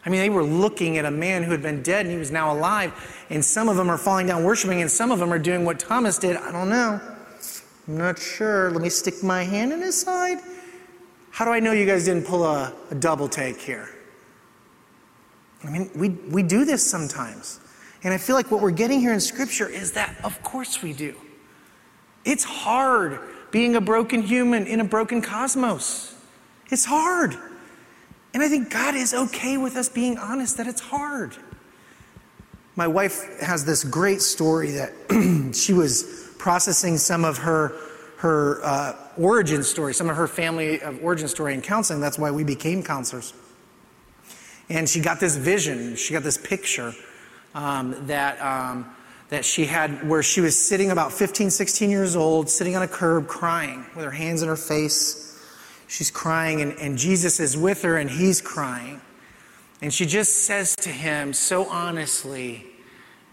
I 0.06 0.10
mean, 0.10 0.22
they 0.22 0.30
were 0.30 0.44
looking 0.44 0.98
at 0.98 1.06
a 1.06 1.12
man 1.12 1.44
who 1.44 1.52
had 1.52 1.62
been 1.62 1.84
dead 1.84 2.06
and 2.06 2.12
he 2.12 2.18
was 2.18 2.32
now 2.32 2.54
alive, 2.54 2.94
and 3.30 3.44
some 3.44 3.70
of 3.70 3.76
them 3.76 3.90
are 3.90 3.98
falling 3.98 4.28
down 4.28 4.44
worshiping, 4.44 4.82
and 4.82 4.90
some 4.90 5.12
of 5.12 5.20
them 5.20 5.32
are 5.32 5.40
doing 5.40 5.66
what 5.66 5.80
Thomas 5.80 6.18
did. 6.18 6.38
I 6.38 6.52
don't 6.52 6.70
know. 6.70 7.00
I'm 7.88 7.98
not 7.98 8.18
sure. 8.18 8.72
Let 8.72 8.82
me 8.82 8.90
stick 8.90 9.24
my 9.24 9.44
hand 9.44 9.74
in 9.74 9.82
his 9.82 10.00
side. 10.00 10.40
How 11.32 11.46
do 11.46 11.52
I 11.52 11.60
know 11.60 11.72
you 11.72 11.86
guys 11.86 12.06
didn't 12.06 12.26
pull 12.26 12.44
a, 12.44 12.74
a 12.92 12.96
double 12.96 13.28
take 13.28 13.60
here? 13.60 13.90
I 15.64 15.70
mean, 15.70 15.90
we, 15.96 16.10
we 16.10 16.44
do 16.44 16.66
this 16.66 16.90
sometimes. 16.90 17.60
And 18.04 18.14
I 18.14 18.18
feel 18.18 18.36
like 18.36 18.50
what 18.50 18.62
we're 18.62 18.72
getting 18.72 19.00
here 19.02 19.14
in 19.14 19.20
Scripture 19.20 19.68
is 19.68 19.92
that, 19.94 20.16
of 20.24 20.42
course, 20.42 20.82
we 20.82 20.94
do. 20.94 21.16
It's 22.26 22.44
hard 22.44 23.20
being 23.52 23.76
a 23.76 23.82
broken 23.82 24.22
human 24.22 24.68
in 24.68 24.80
a 24.80 24.84
broken 24.84 25.22
cosmos. 25.22 26.16
It's 26.70 26.86
hard. 26.86 27.36
And 28.34 28.44
I 28.44 28.48
think 28.48 28.70
God 28.70 28.96
is 28.96 29.14
okay 29.14 29.58
with 29.58 29.76
us 29.76 29.90
being 29.90 30.18
honest 30.18 30.58
that 30.58 30.68
it's 30.68 30.82
hard. 30.82 31.36
My 32.76 32.88
wife 32.88 33.40
has 33.42 33.66
this 33.66 33.84
great 33.84 34.22
story 34.22 34.72
that 34.72 35.54
she 35.56 35.74
was 35.74 36.32
processing 36.38 36.98
some 36.98 37.26
of 37.26 37.40
her 37.40 37.76
her 38.20 38.60
uh, 38.66 38.96
origin 39.18 39.64
story, 39.64 39.94
some 39.94 40.10
of 40.10 40.18
her 40.18 40.28
family 40.28 40.82
of 40.82 41.02
origin 41.02 41.30
story 41.30 41.54
in 41.54 41.62
counseling. 41.62 42.02
That's 42.02 42.20
why 42.20 42.32
we 42.32 42.44
became 42.44 42.84
counselors. 42.84 43.34
And 44.68 44.90
she 44.90 45.00
got 45.00 45.22
this 45.22 45.38
vision, 45.38 45.96
she 45.96 46.14
got 46.14 46.24
this 46.24 46.38
picture 46.38 46.94
um, 47.56 47.96
that 48.08 48.40
um, 48.42 48.94
that 49.30 49.46
she 49.46 49.66
had 49.66 50.08
where 50.08 50.24
she 50.24 50.42
was 50.42 50.58
sitting 50.60 50.92
about 50.92 51.14
15, 51.14 51.50
16 51.50 51.90
years 51.90 52.16
old, 52.16 52.50
sitting 52.50 52.76
on 52.76 52.82
a 52.82 52.88
curb 52.88 53.28
crying 53.28 53.86
with 53.96 54.04
her 54.04 54.12
hands 54.12 54.42
in 54.42 54.50
her 54.50 54.56
face. 54.56 55.26
She's 55.88 56.12
crying, 56.12 56.62
and, 56.62 56.74
and 56.74 56.98
Jesus 56.98 57.40
is 57.40 57.56
with 57.56 57.84
her, 57.84 57.98
and 57.98 58.10
he's 58.10 58.42
crying. 58.42 59.02
And 59.82 59.94
she 59.94 60.06
just 60.06 60.44
says 60.44 60.76
to 60.78 60.90
him 60.90 61.34
so 61.34 61.66
honestly, 61.70 62.66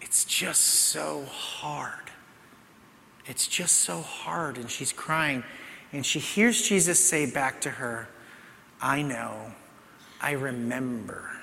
It's 0.00 0.24
just 0.24 0.60
so 0.60 1.24
hard. 1.24 2.10
It's 3.26 3.48
just 3.48 3.76
so 3.76 4.00
hard. 4.02 4.56
And 4.56 4.70
she's 4.70 4.92
crying. 4.92 5.42
And 5.92 6.06
she 6.06 6.18
hears 6.18 6.68
Jesus 6.68 7.04
say 7.04 7.30
back 7.30 7.60
to 7.62 7.70
her, 7.70 8.08
I 8.80 9.02
know, 9.02 9.52
I 10.20 10.32
remember. 10.32 11.35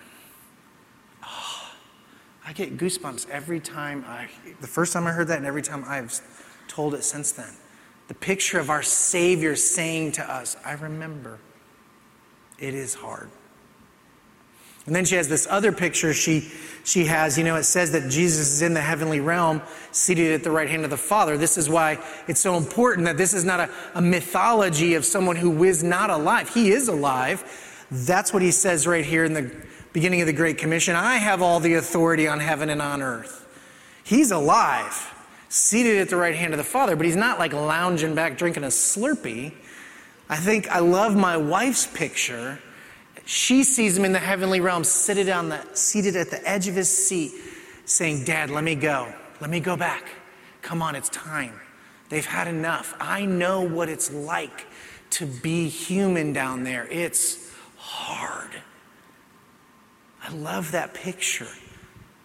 I 2.46 2.54
get 2.54 2.78
goosebumps 2.78 3.30
every 3.30 3.60
time 3.60 4.04
I, 4.08 4.28
the 4.60 4.68
first 4.68 4.94
time 4.94 5.08
I 5.08 5.12
heard 5.12 5.28
that, 5.30 5.38
and 5.38 5.46
every 5.46 5.62
time 5.62 5.84
I've 5.88 6.20
told 6.68 6.94
it 6.94 7.04
since 7.04 7.32
then. 7.32 7.54
The 8.10 8.14
picture 8.14 8.60
of 8.60 8.70
our 8.70 8.84
Savior 8.84 9.56
saying 9.56 10.14
to 10.14 10.30
us, 10.30 10.58
I 10.66 10.74
remember. 10.74 11.40
It 12.60 12.74
is 12.74 12.94
hard. 12.94 13.30
And 14.86 14.96
then 14.96 15.06
she 15.06 15.16
has 15.16 15.30
this 15.30 15.48
other 15.50 15.72
picture 15.72 16.14
she, 16.14 16.52
she 16.84 17.06
has. 17.06 17.38
You 17.38 17.46
know, 17.46 17.56
it 17.56 17.64
says 17.64 17.92
that 17.94 18.10
Jesus 18.12 18.52
is 18.52 18.62
in 18.62 18.74
the 18.74 18.82
heavenly 18.82 19.22
realm, 19.22 19.62
seated 19.92 20.34
at 20.34 20.44
the 20.44 20.52
right 20.52 20.70
hand 20.70 20.84
of 20.84 20.90
the 20.90 20.98
Father. 20.98 21.38
This 21.38 21.58
is 21.58 21.70
why 21.70 22.04
it's 22.28 22.42
so 22.42 22.58
important 22.58 23.06
that 23.06 23.18
this 23.18 23.34
is 23.34 23.46
not 23.46 23.62
a, 23.62 23.70
a 23.96 24.02
mythology 24.02 24.96
of 24.96 25.06
someone 25.06 25.38
who 25.38 25.64
is 25.64 25.84
not 25.84 26.10
alive. 26.10 26.50
He 26.50 26.72
is 26.72 26.90
alive. 26.90 27.86
That's 27.90 28.34
what 28.34 28.42
he 28.42 28.52
says 28.52 28.86
right 28.86 29.06
here 29.06 29.24
in 29.24 29.34
the 29.34 29.52
beginning 29.94 30.22
of 30.22 30.28
the 30.28 30.34
Great 30.34 30.58
Commission, 30.58 30.96
I 30.96 31.18
have 31.18 31.42
all 31.42 31.60
the 31.60 31.76
authority 31.76 32.28
on 32.28 32.40
heaven 32.40 32.70
and 32.70 32.82
on 32.82 33.02
earth. 33.02 33.40
He's 34.04 34.32
alive, 34.32 35.14
seated 35.50 36.00
at 36.00 36.10
the 36.10 36.18
right 36.18 36.36
hand 36.36 36.54
of 36.54 36.58
the 36.58 36.64
Father, 36.64 36.96
but 36.96 37.06
he's 37.06 37.16
not 37.16 37.40
like 37.40 37.54
lounging 37.54 38.16
back 38.16 38.38
drinking 38.38 38.64
a 38.64 38.68
Slurpee. 38.68 39.54
I 40.28 40.36
think 40.36 40.68
I 40.70 40.80
love 40.80 41.16
my 41.16 41.38
wife's 41.38 41.86
picture. 41.86 42.60
She 43.26 43.64
sees 43.64 43.98
him 43.98 44.04
in 44.04 44.12
the 44.12 44.20
heavenly 44.20 44.60
realm, 44.60 44.84
seated, 44.84 45.30
on 45.30 45.50
the, 45.50 45.64
seated 45.74 46.16
at 46.16 46.30
the 46.30 46.46
edge 46.48 46.68
of 46.68 46.76
his 46.76 46.90
seat, 46.90 47.32
saying, 47.86 48.26
Dad, 48.26 48.50
let 48.50 48.64
me 48.64 48.76
go. 48.76 49.14
Let 49.40 49.50
me 49.50 49.60
go 49.60 49.78
back. 49.78 50.10
Come 50.62 50.82
on, 50.82 50.96
it's 50.96 51.10
time. 51.10 51.60
They've 52.10 52.26
had 52.26 52.48
enough. 52.48 52.96
I 53.00 53.26
know 53.26 53.62
what 53.62 53.90
it's 53.90 54.12
like 54.12 54.66
to 55.12 55.26
be 55.26 55.70
human 55.70 56.34
down 56.34 56.64
there. 56.64 56.88
It's 56.90 57.52
hard. 57.78 58.50
I 60.24 60.32
love 60.32 60.72
that 60.72 60.94
picture 60.94 61.48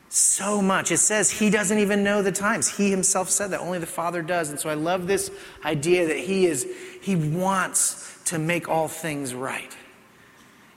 so 0.08 0.62
much. 0.62 0.90
It 0.90 0.98
says 0.98 1.30
he 1.30 1.50
doesn't 1.50 1.78
even 1.78 2.02
know 2.02 2.22
the 2.22 2.32
times. 2.32 2.76
He 2.76 2.90
himself 2.90 3.28
said 3.28 3.50
that 3.50 3.60
only 3.60 3.78
the 3.78 3.86
Father 3.86 4.22
does. 4.22 4.50
And 4.50 4.58
so 4.58 4.70
I 4.70 4.74
love 4.74 5.06
this 5.06 5.30
idea 5.64 6.06
that 6.06 6.16
he 6.16 6.46
is 6.46 6.66
he 7.02 7.16
wants 7.16 8.18
to 8.26 8.38
make 8.38 8.68
all 8.68 8.88
things 8.88 9.34
right. 9.34 9.76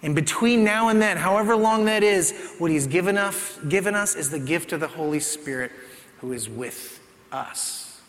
And 0.04 0.16
between 0.16 0.64
now 0.64 0.90
and 0.90 1.02
then, 1.02 1.18
however 1.18 1.56
long 1.56 1.86
that 1.86 2.02
is, 2.02 2.56
what 2.58 2.72
he's 2.72 2.88
given 2.88 3.18
us, 3.18 3.60
given 3.70 3.94
us 3.94 4.16
is 4.16 4.32
the 4.32 4.40
gift 4.40 4.74
of 4.74 4.80
the 4.80 4.88
Holy 4.88 5.20
Spirit 5.20 5.72
who 6.20 6.34
is 6.34 6.50
with 6.50 7.00
us. 7.32 8.02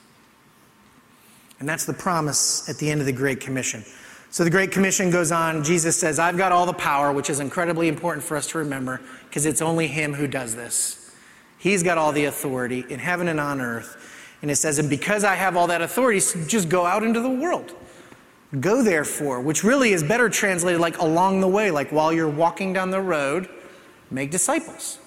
And 1.60 1.68
that's 1.68 1.84
the 1.84 1.92
promise 1.92 2.68
at 2.68 2.78
the 2.78 2.90
end 2.90 3.00
of 3.00 3.06
the 3.06 3.12
Great 3.12 3.40
Commission. 3.40 3.84
So 4.32 4.44
the 4.44 4.50
Great 4.50 4.72
Commission 4.72 5.10
goes 5.10 5.30
on. 5.30 5.62
Jesus 5.62 5.94
says, 5.94 6.18
I've 6.18 6.38
got 6.38 6.52
all 6.52 6.64
the 6.64 6.72
power, 6.72 7.12
which 7.12 7.28
is 7.28 7.38
incredibly 7.38 7.86
important 7.86 8.24
for 8.24 8.34
us 8.34 8.46
to 8.48 8.58
remember 8.58 9.02
because 9.28 9.44
it's 9.44 9.60
only 9.60 9.86
Him 9.86 10.14
who 10.14 10.26
does 10.26 10.54
this. 10.54 11.14
He's 11.58 11.82
got 11.82 11.98
all 11.98 12.12
the 12.12 12.24
authority 12.24 12.86
in 12.88 12.98
heaven 12.98 13.28
and 13.28 13.38
on 13.38 13.60
earth. 13.60 14.34
And 14.40 14.50
it 14.50 14.56
says, 14.56 14.78
and 14.78 14.88
because 14.88 15.22
I 15.22 15.34
have 15.34 15.54
all 15.54 15.66
that 15.66 15.82
authority, 15.82 16.18
just 16.46 16.70
go 16.70 16.86
out 16.86 17.02
into 17.02 17.20
the 17.20 17.28
world. 17.28 17.74
Go 18.58 18.82
therefore, 18.82 19.42
which 19.42 19.64
really 19.64 19.92
is 19.92 20.02
better 20.02 20.30
translated 20.30 20.80
like 20.80 20.96
along 20.96 21.42
the 21.42 21.48
way, 21.48 21.70
like 21.70 21.92
while 21.92 22.10
you're 22.10 22.26
walking 22.26 22.72
down 22.72 22.90
the 22.90 23.02
road, 23.02 23.50
make 24.10 24.30
disciples. 24.30 24.98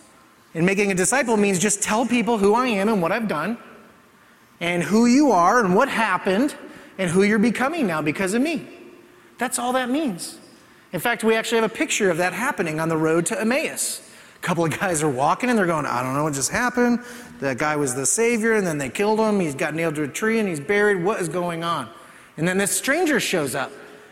And 0.54 0.68
making 0.68 0.92
a 0.92 0.96
disciple 0.96 1.36
means 1.36 1.58
just 1.58 1.82
tell 1.82 2.06
people 2.06 2.38
who 2.38 2.54
I 2.54 2.68
am 2.68 2.90
and 2.90 3.02
what 3.02 3.12
I've 3.12 3.28
done, 3.28 3.58
and 4.60 4.84
who 4.84 5.08
you 5.08 5.32
are 5.32 5.66
and 5.66 5.76
what 5.76 5.90
happened, 5.90 6.56
and 7.00 7.10
who 7.10 7.24
you're 7.24 7.40
becoming 7.40 7.88
now 7.88 8.04
because 8.04 8.36
of 8.36 8.44
me. 8.44 8.75
That's 9.38 9.60
all 9.60 9.74
that 9.74 9.90
means. 9.90 10.38
In 10.94 11.00
fact, 11.00 11.24
we 11.24 11.36
actually 11.36 11.62
have 11.62 11.72
a 11.72 11.74
picture 11.74 12.10
of 12.10 12.18
that 12.18 12.34
happening 12.34 12.80
on 12.80 12.90
the 12.90 12.98
road 12.98 13.26
to 13.28 13.40
Emmaus. 13.40 14.02
A 14.38 14.40
couple 14.40 14.64
of 14.64 14.80
guys 14.80 15.04
are 15.04 15.10
walking 15.10 15.50
and 15.50 15.58
they're 15.58 15.66
going, 15.66 15.86
I 15.86 16.04
don't 16.04 16.14
know 16.14 16.24
what 16.24 16.34
just 16.34 16.52
happened. 16.52 17.00
That 17.40 17.58
guy 17.58 17.76
was 17.76 17.96
the 17.96 18.06
Savior 18.06 18.54
and 18.54 18.66
then 18.66 18.78
they 18.78 18.90
killed 18.90 19.20
him. 19.20 19.40
He's 19.40 19.56
got 19.56 19.74
nailed 19.74 19.96
to 19.96 20.04
a 20.04 20.08
tree 20.08 20.40
and 20.40 20.48
he's 20.48 20.60
buried. 20.60 21.04
What 21.04 21.20
is 21.20 21.28
going 21.28 21.64
on? 21.64 21.90
And 22.38 22.48
then 22.48 22.58
this 22.58 22.72
stranger 22.72 23.20
shows 23.20 23.56
up 23.56 23.72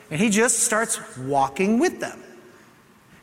and 0.09 0.19
he 0.19 0.29
just 0.29 0.59
starts 0.59 0.99
walking 1.17 1.79
with 1.79 1.99
them. 1.99 2.22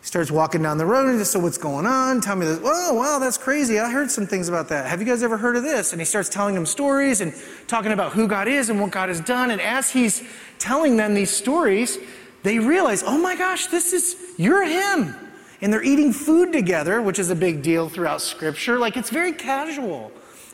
He 0.00 0.06
starts 0.06 0.30
walking 0.30 0.62
down 0.62 0.78
the 0.78 0.86
road 0.86 1.06
and 1.06 1.12
he 1.12 1.18
says, 1.18 1.30
So 1.30 1.40
what's 1.40 1.58
going 1.58 1.86
on? 1.86 2.20
Tell 2.20 2.36
me 2.36 2.46
this. 2.46 2.60
Oh, 2.62 2.94
wow, 2.94 3.18
that's 3.18 3.36
crazy. 3.36 3.78
I 3.78 3.90
heard 3.90 4.10
some 4.10 4.26
things 4.26 4.48
about 4.48 4.68
that. 4.68 4.86
Have 4.86 5.00
you 5.00 5.06
guys 5.06 5.22
ever 5.22 5.36
heard 5.36 5.56
of 5.56 5.62
this? 5.62 5.92
And 5.92 6.00
he 6.00 6.04
starts 6.06 6.28
telling 6.28 6.54
them 6.54 6.64
stories 6.64 7.20
and 7.20 7.34
talking 7.66 7.92
about 7.92 8.12
who 8.12 8.26
God 8.26 8.48
is 8.48 8.70
and 8.70 8.80
what 8.80 8.90
God 8.90 9.10
has 9.10 9.20
done. 9.20 9.50
And 9.50 9.60
as 9.60 9.90
he's 9.90 10.22
telling 10.58 10.96
them 10.96 11.14
these 11.14 11.30
stories, 11.30 11.98
they 12.42 12.58
realize, 12.58 13.02
oh 13.02 13.18
my 13.18 13.36
gosh, 13.36 13.66
this 13.66 13.92
is, 13.92 14.16
you're 14.38 14.64
him. 14.64 15.14
And 15.60 15.70
they're 15.70 15.82
eating 15.82 16.14
food 16.14 16.52
together, 16.52 17.02
which 17.02 17.18
is 17.18 17.30
a 17.30 17.34
big 17.34 17.62
deal 17.62 17.90
throughout 17.90 18.22
Scripture. 18.22 18.78
Like 18.78 18.96
it's 18.96 19.10
very 19.10 19.32
casual. 19.32 20.10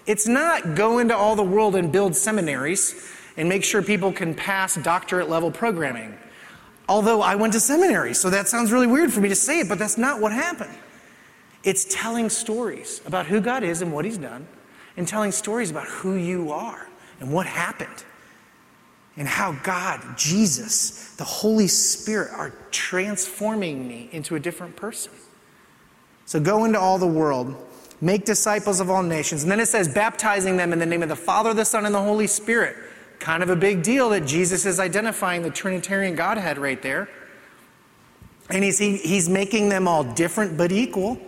It's 0.07 0.27
not 0.27 0.75
go 0.75 0.99
into 0.99 1.17
all 1.17 1.37
the 1.37 1.45
world 1.45 1.77
and 1.77 1.93
build 1.93 2.17
seminaries 2.17 3.13
and 3.37 3.49
make 3.49 3.63
sure 3.63 3.83
people 3.83 4.13
can 4.13 4.35
pass 4.35 4.75
doctorate 4.77 5.29
level 5.29 5.53
programming. 5.53 6.17
Although 6.89 7.21
I 7.21 7.35
went 7.35 7.53
to 7.55 7.61
seminary, 7.61 8.15
so 8.15 8.31
that 8.31 8.49
sounds 8.49 8.71
really 8.71 8.87
weird 8.87 9.13
for 9.13 9.21
me 9.21 9.29
to 9.29 9.35
say 9.35 9.61
it, 9.61 9.69
but 9.69 9.79
that's 9.79 9.99
not 9.99 10.21
what 10.21 10.33
happened. 10.33 10.75
It's 11.65 11.85
telling 11.85 12.29
stories 12.31 13.01
about 13.07 13.27
who 13.27 13.41
God 13.41 13.65
is 13.65 13.83
and 13.83 13.93
what 13.93 14.05
He's 14.05 14.19
done, 14.19 14.47
and 14.97 15.07
telling 15.07 15.33
stories 15.33 15.71
about 15.71 15.87
who 15.87 16.15
you 16.15 16.53
are 16.53 16.89
and 17.19 17.33
what 17.33 17.47
happened, 17.47 18.05
and 19.17 19.27
how 19.27 19.53
God, 19.65 20.01
Jesus, 20.17 21.15
the 21.17 21.25
Holy 21.25 21.67
Spirit 21.67 22.31
are 22.33 22.53
transforming 22.71 23.89
me 23.89 24.09
into 24.13 24.37
a 24.37 24.41
different 24.41 24.77
person. 24.77 25.13
So 26.27 26.39
go 26.39 26.65
into 26.67 26.79
all 26.79 26.99
the 26.99 27.07
world, 27.07 27.55
make 28.01 28.25
disciples 28.25 28.79
of 28.79 28.91
all 28.91 29.03
nations. 29.03 29.43
And 29.43 29.51
then 29.51 29.59
it 29.59 29.67
says, 29.67 29.89
baptizing 29.89 30.57
them 30.57 30.73
in 30.73 30.79
the 30.79 30.87
name 30.87 31.03
of 31.03 31.09
the 31.09 31.17
Father, 31.17 31.55
the 31.55 31.65
Son, 31.65 31.87
and 31.87 31.95
the 31.95 32.03
Holy 32.03 32.27
Spirit. 32.27 32.77
Kind 33.19 33.43
of 33.43 33.51
a 33.51 33.57
big 33.57 33.83
deal 33.83 34.11
that 34.11 34.27
Jesus 34.27 34.67
is 34.67 34.79
identifying 34.79 35.43
the 35.43 35.51
Trinitarian 35.51 36.15
Godhead 36.15 36.59
right 36.59 36.81
there. 36.81 37.09
And 38.51 38.63
he's, 38.63 38.79
he, 38.79 38.97
he's 38.97 39.29
making 39.29 39.69
them 39.69 39.89
all 39.89 40.05
different 40.05 40.57
but 40.57 40.71
equal. 40.71 41.19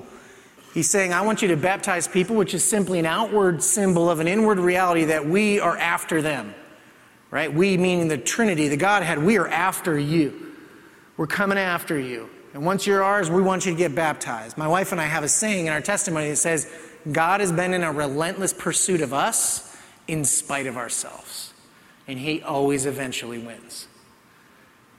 He's 0.74 0.88
saying, 0.88 1.12
I 1.12 1.22
want 1.22 1.42
you 1.42 1.48
to 1.48 1.56
baptize 1.56 2.06
people, 2.06 2.36
which 2.36 2.54
is 2.54 2.62
simply 2.62 2.98
an 2.98 3.06
outward 3.06 3.62
symbol 3.62 4.08
of 4.08 4.20
an 4.20 4.28
inward 4.28 4.58
reality 4.58 5.04
that 5.06 5.26
we 5.26 5.58
are 5.58 5.76
after 5.76 6.22
them. 6.22 6.54
Right? 7.30 7.52
We, 7.52 7.76
meaning 7.76 8.08
the 8.08 8.18
Trinity, 8.18 8.68
the 8.68 8.76
Godhead, 8.76 9.22
we 9.22 9.38
are 9.38 9.48
after 9.48 9.98
you. 9.98 10.54
We're 11.16 11.26
coming 11.26 11.58
after 11.58 11.98
you. 11.98 12.30
And 12.54 12.64
once 12.64 12.86
you're 12.86 13.02
ours, 13.02 13.30
we 13.30 13.42
want 13.42 13.66
you 13.66 13.72
to 13.72 13.78
get 13.78 13.94
baptized. 13.94 14.56
My 14.56 14.68
wife 14.68 14.92
and 14.92 15.00
I 15.00 15.04
have 15.04 15.24
a 15.24 15.28
saying 15.28 15.66
in 15.66 15.72
our 15.72 15.80
testimony 15.80 16.30
that 16.30 16.36
says, 16.36 16.70
God 17.10 17.40
has 17.40 17.52
been 17.52 17.74
in 17.74 17.82
a 17.82 17.92
relentless 17.92 18.52
pursuit 18.52 19.00
of 19.00 19.12
us 19.12 19.76
in 20.06 20.24
spite 20.24 20.66
of 20.66 20.76
ourselves. 20.76 21.47
And 22.08 22.18
He 22.18 22.42
always 22.42 22.86
eventually 22.86 23.38
wins. 23.38 23.86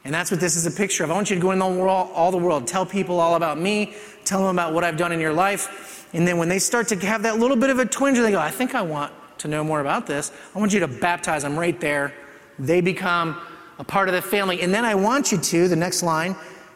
And 0.06 0.14
that's 0.14 0.32
what 0.32 0.40
this 0.40 0.56
is 0.56 0.66
a 0.66 0.72
picture 0.72 1.04
of. 1.04 1.12
I 1.12 1.14
want 1.14 1.30
you 1.30 1.36
to 1.36 1.42
go 1.42 1.52
in 1.52 1.60
the 1.60 1.68
world, 1.68 2.10
all 2.14 2.32
the 2.32 2.38
world, 2.38 2.68
tell 2.68 2.86
people 2.86 3.20
all 3.20 3.36
about 3.36 3.60
me, 3.60 3.94
tell 4.24 4.40
them 4.40 4.56
about 4.56 4.74
what 4.74 4.84
I've 4.84 4.96
done 4.96 5.12
in 5.12 5.20
your 5.20 5.34
life. 5.34 6.08
And 6.14 6.26
then 6.28 6.38
when 6.38 6.48
they 6.48 6.60
start 6.60 6.88
to 6.90 6.96
have 7.06 7.24
that 7.24 7.38
little 7.38 7.58
bit 7.58 7.70
of 7.70 7.80
a 7.80 7.86
twinge, 7.86 8.18
they 8.18 8.32
go, 8.32 8.40
I 8.40 8.50
think 8.50 8.76
I 8.76 8.82
want 8.82 9.12
to 9.40 9.48
know 9.48 9.64
more 9.64 9.82
about 9.82 10.08
this. 10.08 10.32
I 10.56 10.60
want 10.60 10.74
you 10.74 10.80
to 10.80 10.88
baptize 10.88 11.44
them 11.44 11.60
right 11.60 11.80
there. 11.80 12.14
They 12.58 12.82
become 12.82 13.40
a 13.78 13.84
part 13.84 14.08
of 14.08 14.16
the 14.16 14.22
family. 14.22 14.62
And 14.62 14.74
then 14.74 14.86
I 14.86 14.96
want 14.96 15.32
you 15.32 15.38
to, 15.38 15.68
the 15.68 15.76
next 15.76 16.04
line, 16.04 16.36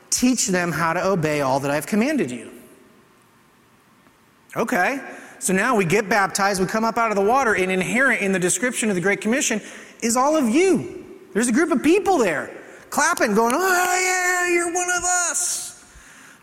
teach 0.10 0.48
them 0.48 0.72
how 0.72 0.94
to 0.94 1.06
obey 1.06 1.42
all 1.42 1.60
that 1.62 1.72
I've 1.72 1.88
commanded 1.88 2.32
you. 2.32 2.52
Okay, 4.56 5.02
so 5.40 5.52
now 5.52 5.76
we 5.76 5.84
get 5.84 6.08
baptized, 6.08 6.62
we 6.62 6.68
come 6.68 6.84
up 6.84 6.98
out 6.98 7.10
of 7.10 7.16
the 7.16 7.24
water, 7.24 7.56
and 7.56 7.72
inherent 7.72 8.22
in 8.22 8.32
the 8.32 8.40
description 8.40 8.90
of 8.90 8.96
the 8.96 9.02
Great 9.02 9.20
Commission 9.20 9.60
is 10.04 10.18
all 10.18 10.36
of 10.36 10.50
you. 10.50 11.06
There's 11.34 11.48
a 11.48 11.52
group 11.52 11.72
of 11.72 11.82
people 11.82 12.18
there 12.18 12.52
clapping, 12.90 13.34
going, 13.34 13.54
Oh, 13.56 13.60
yeah, 13.60 14.54
you're 14.54 14.74
one 14.74 14.90
of 14.90 15.04
us. 15.04 15.84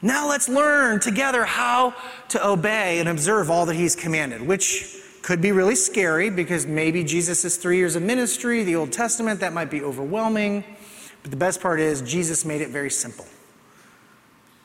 Now 0.02 0.28
let's 0.28 0.48
learn 0.48 0.98
together 0.98 1.44
how 1.44 1.94
to 2.30 2.46
obey 2.46 2.98
and 3.00 3.08
observe 3.08 3.50
all 3.50 3.66
that 3.66 3.76
He's 3.76 3.94
commanded, 3.94 4.42
which 4.42 4.96
could 5.22 5.42
be 5.42 5.52
really 5.52 5.74
scary 5.74 6.30
because 6.30 6.66
maybe 6.66 7.04
Jesus' 7.04 7.56
three 7.56 7.76
years 7.76 7.94
of 7.94 8.02
ministry, 8.02 8.64
the 8.64 8.76
Old 8.76 8.92
Testament, 8.92 9.40
that 9.40 9.52
might 9.52 9.70
be 9.70 9.82
overwhelming. 9.82 10.64
But 11.22 11.30
the 11.30 11.36
best 11.36 11.60
part 11.60 11.78
is, 11.78 12.00
Jesus 12.00 12.44
made 12.46 12.62
it 12.62 12.70
very 12.70 12.90
simple. 12.90 13.26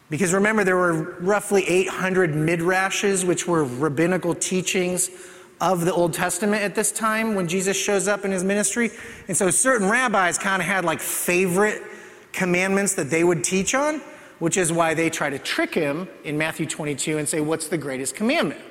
Because 0.10 0.34
remember, 0.34 0.64
there 0.64 0.78
were 0.78 1.18
roughly 1.20 1.68
800 1.68 2.32
midrashes, 2.32 3.26
which 3.26 3.48
were 3.48 3.66
rabbinical 3.66 4.34
teachings 4.34 5.10
of 5.62 5.86
the 5.86 5.94
Old 5.94 6.14
Testament 6.14 6.64
at 6.64 6.76
this 6.76 6.92
time 6.92 7.36
when 7.36 7.48
Jesus 7.48 7.78
shows 7.78 8.08
up 8.08 8.26
in 8.26 8.32
his 8.32 8.44
ministry. 8.44 8.92
And 9.28 9.38
so 9.38 9.50
certain 9.50 9.90
rabbis 9.90 10.38
kind 10.38 10.62
of 10.62 10.68
had 10.68 10.86
like 10.86 11.00
favorite 11.00 11.82
commandments 12.34 12.94
that 12.96 13.10
they 13.10 13.24
would 13.24 13.44
teach 13.44 13.74
on, 13.74 14.02
which 14.40 14.58
is 14.58 14.72
why 14.72 14.94
they 14.94 15.10
try 15.10 15.30
to 15.30 15.40
trick 15.40 15.74
him 15.74 16.08
in 16.24 16.38
Matthew 16.38 16.66
22 16.66 17.18
and 17.18 17.28
say, 17.28 17.40
What's 17.40 17.68
the 17.68 17.78
greatest 17.78 18.16
commandment? 18.16 18.62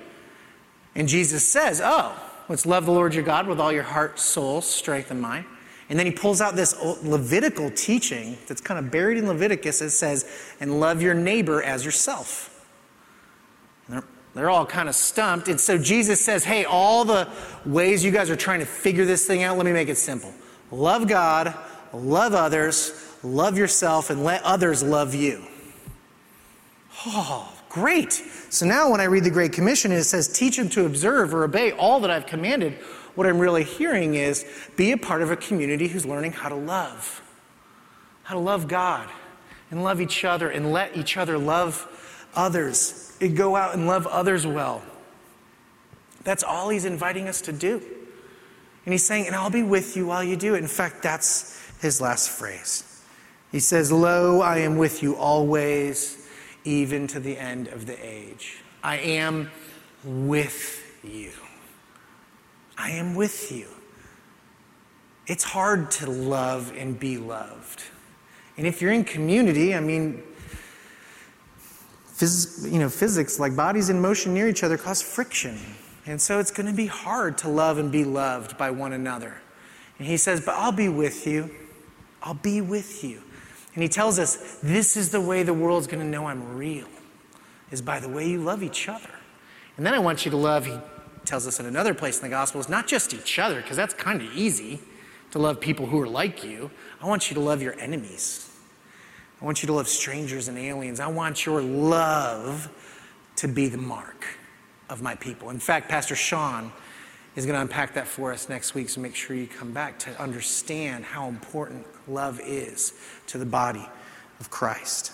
And 0.95 1.09
Jesus 1.09 1.47
says, 1.47 1.81
Oh, 1.83 2.15
let's 2.49 2.67
love 2.67 2.85
the 2.87 2.93
Lord 2.93 3.15
your 3.15 3.25
God 3.25 3.47
with 3.47 3.59
all 3.59 3.73
your 3.73 3.83
heart, 3.83 4.19
soul, 4.19 4.61
strength, 4.61 5.11
and 5.11 5.21
mind. 5.21 5.47
And 5.89 5.99
then 5.99 6.07
he 6.07 6.13
pulls 6.13 6.41
out 6.41 6.57
this 6.57 6.75
Levitical 7.03 7.71
teaching 7.71 8.39
that's 8.47 8.61
kind 8.61 8.85
of 8.85 8.91
buried 8.91 9.19
in 9.19 9.27
Leviticus. 9.27 9.83
It 9.83 9.91
says, 9.91 10.55
and 10.61 10.81
love 10.81 11.03
your 11.03 11.15
neighbor 11.15 11.63
as 11.63 11.85
yourself. 11.85 12.67
They're, 13.89 14.05
they're 14.35 14.51
all 14.51 14.67
kind 14.67 14.89
of 14.89 14.95
stumped. 14.95 15.49
And 15.49 15.61
so 15.61 15.79
Jesus 15.79 16.21
says, 16.21 16.45
hey, 16.45 16.65
all 16.65 17.05
the 17.05 17.29
ways 17.65 18.05
you 18.05 18.11
guys 18.11 18.31
are 18.31 18.37
trying 18.37 18.61
to 18.61 18.67
figure 18.67 19.05
this 19.05 19.27
thing 19.27 19.43
out, 19.43 19.57
let 19.57 19.65
me 19.65 19.73
make 19.73 19.89
it 19.89 19.97
simple. 19.97 20.35
Love 20.71 21.07
God, 21.07 21.55
love 21.93 22.35
others, 22.35 22.93
love 23.23 23.57
yourself, 23.57 24.11
and 24.11 24.25
let 24.25 24.43
others 24.43 24.83
love 24.83 25.15
you. 25.15 25.45
Oh, 27.07 27.53
great. 27.69 28.13
So 28.13 28.67
now 28.67 28.91
when 28.91 29.01
I 29.01 29.05
read 29.05 29.25
the 29.25 29.31
Great 29.31 29.53
Commission, 29.53 29.93
it 29.93 30.03
says, 30.05 30.27
teach 30.27 30.57
them 30.57 30.69
to 30.71 30.85
observe 30.85 31.33
or 31.33 31.45
obey 31.45 31.71
all 31.71 32.01
that 32.01 32.11
I've 32.11 32.27
commanded 32.27 32.75
what 33.15 33.29
I'm 33.29 33.39
really 33.39 33.63
hearing 33.63 34.15
is 34.15 34.45
be 34.77 34.91
a 34.91 34.97
part 34.97 35.23
of 35.23 35.31
a 35.31 35.37
community 35.37 35.87
who's 35.87 36.05
learning 36.05 36.33
how 36.33 36.49
to 36.49 36.57
love, 36.57 37.23
how 38.25 38.35
to 38.35 38.41
love 38.41 38.67
God 38.67 39.09
and 39.71 39.85
love 39.85 40.01
each 40.01 40.25
other 40.25 40.49
and 40.49 40.73
let 40.73 40.97
each 40.97 41.17
other 41.17 41.39
love 41.39 41.87
others 42.35 43.04
and 43.04 43.04
go 43.21 43.57
out 43.57 43.75
and 43.75 43.87
love 43.87 44.07
others 44.07 44.47
well. 44.47 44.83
That's 46.25 46.43
all 46.43 46.71
he's 46.71 46.85
inviting 46.85 47.29
us 47.29 47.41
to 47.43 47.53
do. 47.53 47.83
And 48.85 48.93
he's 48.93 49.05
saying, 49.05 49.27
and 49.27 49.35
I'll 49.35 49.51
be 49.51 49.63
with 49.63 49.97
you 49.97 50.07
while 50.07 50.23
you 50.25 50.37
do 50.37 50.55
it. 50.55 50.59
In 50.59 50.67
fact, 50.67 51.03
that's 51.03 51.61
his 51.81 52.01
last 52.01 52.31
phrase. 52.31 53.03
He 53.51 53.61
says, 53.61 53.93
Lo, 53.93 54.41
I 54.41 54.59
am 54.59 54.79
with 54.79 55.03
you 55.03 55.17
always, 55.17 56.29
even 56.65 57.07
to 57.09 57.21
the 57.21 57.39
end 57.39 57.69
of 57.69 57.87
the 57.87 57.97
age. 58.05 58.63
I 58.83 58.97
am 58.97 59.51
with 60.05 60.83
you. 61.03 61.31
I 62.77 62.91
am 62.91 63.15
with 63.15 63.53
you. 63.53 63.69
It's 65.27 65.45
hard 65.45 65.91
to 65.93 66.11
love 66.11 66.73
and 66.77 66.99
be 66.99 67.17
loved. 67.17 67.83
And 68.57 68.67
if 68.67 68.83
you're 68.83 68.93
in 68.93 69.05
community, 69.05 69.75
I 69.75 69.81
mean, 69.81 70.23
phys- 72.17 72.71
you 72.71 72.79
know, 72.79 72.89
physics, 72.89 73.39
like 73.39 73.57
bodies 73.57 73.91
in 73.91 74.01
motion 74.01 74.35
near 74.35 74.49
each 74.49 74.63
other, 74.63 74.79
cause 74.79 75.03
friction. 75.03 75.59
And 76.07 76.21
so 76.21 76.39
it's 76.39 76.51
going 76.51 76.67
to 76.67 76.73
be 76.73 76.87
hard 76.87 77.39
to 77.39 77.49
love 77.49 77.79
and 77.79 77.91
be 77.91 78.05
loved 78.05 78.59
by 78.59 78.71
one 78.71 78.93
another. 78.93 79.41
And 79.99 80.07
he 80.07 80.17
says, 80.17 80.45
But 80.45 80.55
I'll 80.55 80.73
be 80.73 80.89
with 80.89 81.27
you. 81.27 81.51
I'll 82.23 82.35
be 82.35 82.61
with 82.61 83.05
you. 83.05 83.23
And 83.75 83.83
he 83.83 83.89
tells 83.89 84.19
us 84.19 84.59
this 84.63 84.97
is 84.97 85.11
the 85.11 85.21
way 85.21 85.43
the 85.43 85.55
world's 85.55 85.87
going 85.87 86.03
to 86.03 86.09
know 86.09 86.27
I'm 86.27 86.57
real, 86.57 86.87
is 87.71 87.83
by 87.83 88.01
the 88.01 88.09
way 88.09 88.29
you 88.29 88.41
love 88.41 88.63
each 88.63 88.89
other. 88.89 89.11
And 89.77 89.85
then 89.85 89.95
I 89.95 89.99
want 89.99 90.25
you 90.25 90.31
to 90.31 90.37
love 90.37 90.67
he 90.67 90.79
tells 91.25 91.47
us 91.47 91.59
in 91.59 91.67
another 91.67 91.95
place 91.95 92.19
in 92.19 92.23
the 92.23 92.29
Gospels, 92.29 92.69
not 92.69 92.87
just 92.87 93.13
each 93.15 93.39
other, 93.39 93.61
because 93.61 93.77
that's 93.77 93.95
kind 93.95 94.21
of 94.21 94.33
easy 94.35 94.79
to 95.33 95.39
love 95.39 95.61
people 95.61 95.87
who 95.87 96.01
are 96.01 96.07
like 96.07 96.45
you. 96.45 96.71
I 97.03 97.07
want 97.07 97.31
you 97.31 97.35
to 97.35 97.41
love 97.41 97.61
your 97.61 97.79
enemies. 97.81 98.54
I 99.45 99.47
want 99.47 99.63
you 99.63 99.67
to 99.67 99.75
love 99.75 99.89
strangers 99.89 100.49
and 100.49 100.57
aliens. 100.57 101.01
I 101.01 101.07
want 101.07 101.45
your 101.45 101.61
love 101.61 102.71
to 103.37 103.47
be 103.47 103.69
the 103.69 103.77
mark 103.77 104.25
of 104.89 105.03
my 105.03 105.17
people. 105.17 105.51
In 105.51 105.59
fact, 105.59 105.91
Pastor 105.91 106.17
Sean 106.17 106.73
is 107.37 107.45
going 107.45 107.55
to 107.55 107.61
unpack 107.61 107.93
that 107.93 108.07
for 108.07 108.33
us 108.33 108.49
next 108.49 108.75
week, 108.75 108.89
so 108.89 109.03
make 109.03 109.15
sure 109.15 109.37
you 109.37 109.47
come 109.47 109.71
back 109.71 109.99
to 109.99 110.19
understand 110.19 111.05
how 111.05 111.29
important 111.29 111.87
love 112.09 112.41
is 112.43 112.95
to 113.27 113.37
the 113.37 113.45
body 113.45 113.87
of 114.41 114.49
Christ. 114.49 115.13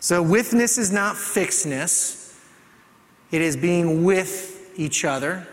So, 0.00 0.20
withness 0.20 0.76
is 0.76 0.90
not 0.90 1.14
fixedness, 1.14 2.36
it 3.30 3.40
is 3.40 3.56
being 3.56 4.02
with 4.02 4.76
each 4.76 5.04
other. 5.04 5.46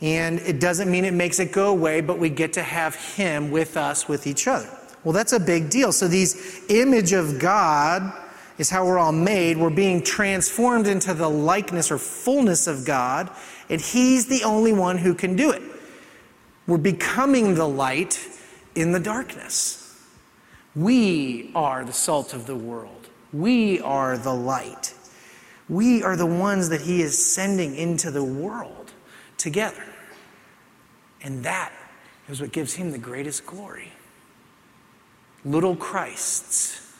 And 0.00 0.38
it 0.38 0.60
doesn't 0.60 0.90
mean 0.90 1.04
it 1.04 1.12
makes 1.12 1.40
it 1.40 1.52
go 1.52 1.72
away, 1.72 2.00
but 2.00 2.18
we 2.18 2.30
get 2.30 2.54
to 2.54 2.62
have 2.62 2.94
Him 2.94 3.50
with 3.50 3.76
us, 3.76 4.08
with 4.08 4.26
each 4.26 4.48
other. 4.48 4.74
Well, 5.04 5.12
that's 5.12 5.32
a 5.32 5.40
big 5.40 5.70
deal. 5.70 5.92
So, 5.92 6.08
these 6.08 6.62
image 6.68 7.12
of 7.12 7.38
God 7.38 8.12
is 8.58 8.68
how 8.68 8.84
we're 8.84 8.98
all 8.98 9.12
made. 9.12 9.56
We're 9.56 9.70
being 9.70 10.02
transformed 10.02 10.86
into 10.86 11.14
the 11.14 11.28
likeness 11.28 11.90
or 11.90 11.96
fullness 11.96 12.66
of 12.66 12.84
God, 12.84 13.30
and 13.70 13.80
He's 13.80 14.26
the 14.26 14.44
only 14.44 14.72
one 14.72 14.98
who 14.98 15.14
can 15.14 15.36
do 15.36 15.50
it. 15.50 15.62
We're 16.66 16.78
becoming 16.78 17.54
the 17.54 17.66
light 17.66 18.20
in 18.74 18.92
the 18.92 19.00
darkness. 19.00 19.98
We 20.76 21.50
are 21.54 21.84
the 21.84 21.92
salt 21.92 22.34
of 22.34 22.46
the 22.46 22.56
world, 22.56 23.08
we 23.32 23.80
are 23.80 24.18
the 24.18 24.34
light. 24.34 24.94
We 25.68 26.02
are 26.02 26.16
the 26.16 26.26
ones 26.26 26.68
that 26.70 26.80
He 26.80 27.00
is 27.00 27.16
sending 27.16 27.76
into 27.76 28.10
the 28.10 28.24
world 28.24 28.92
together. 29.38 29.84
And 31.22 31.44
that 31.44 31.72
is 32.28 32.40
what 32.40 32.50
gives 32.50 32.74
Him 32.74 32.90
the 32.90 32.98
greatest 32.98 33.46
glory. 33.46 33.92
Little 35.44 35.76
Christs 35.76 36.94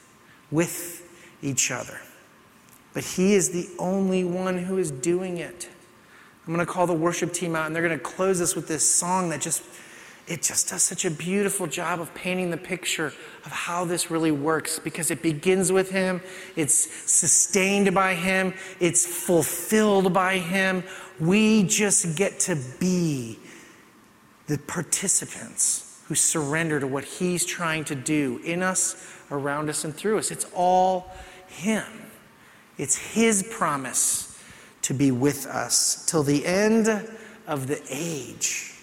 with 0.51 1.09
each 1.43 1.71
other. 1.71 2.01
But 2.93 3.05
He 3.05 3.35
is 3.35 3.51
the 3.51 3.69
only 3.79 4.25
one 4.25 4.59
who 4.59 4.79
is 4.79 4.91
doing 4.91 5.39
it. 5.39 5.69
I'm 6.47 6.55
going 6.55 6.67
to 6.67 6.73
call 6.73 6.87
the 6.87 6.95
worship 6.95 7.33
team 7.33 7.55
out, 7.55 7.67
and 7.67 7.77
they're 7.77 7.87
going 7.87 7.99
to 7.99 8.05
close 8.05 8.41
us 8.41 8.57
with 8.57 8.67
this 8.67 8.89
song 8.89 9.29
that 9.31 9.41
just 9.41 9.63
it 10.31 10.43
just 10.43 10.69
does 10.69 10.85
such 10.85 11.05
a 11.05 11.11
beautiful 11.11 11.67
job 11.67 12.01
of 12.01 12.15
painting 12.15 12.51
the 12.51 12.57
picture 12.57 13.07
of 13.45 13.51
how 13.51 13.85
this 13.85 14.13
really 14.13 14.31
works 14.31 14.79
because 14.79 15.11
it 15.11 15.23
begins 15.23 15.73
with 15.73 15.91
Him, 15.91 16.21
it's 16.55 17.11
sustained 17.11 17.93
by 17.93 18.15
Him, 18.15 18.55
it's 18.79 19.05
fulfilled 19.05 20.13
by 20.13 20.39
Him. 20.39 20.85
We 21.19 21.65
just 21.65 22.17
get 22.17 22.39
to 22.41 22.57
be 22.79 23.41
the 24.47 24.59
participants 24.59 25.90
who 26.11 26.17
surrender 26.17 26.81
to 26.81 26.89
what 26.89 27.05
He's 27.05 27.47
trying 27.47 27.85
to 27.85 27.95
do 27.95 28.41
in 28.45 28.65
us, 28.65 29.17
around 29.31 29.71
us, 29.71 29.85
and 29.85 29.95
through 29.95 30.19
us. 30.19 30.33
It's 30.33 30.45
all 30.53 31.09
Him. 31.47 31.85
It's 32.79 32.97
His 33.15 33.45
promise 33.49 34.37
to 34.83 34.93
be 34.93 35.13
with 35.13 35.47
us 35.47 36.05
till 36.07 36.25
the 36.25 36.45
end 36.45 36.89
of 37.47 37.69
the 37.69 37.81
age. 37.89 38.75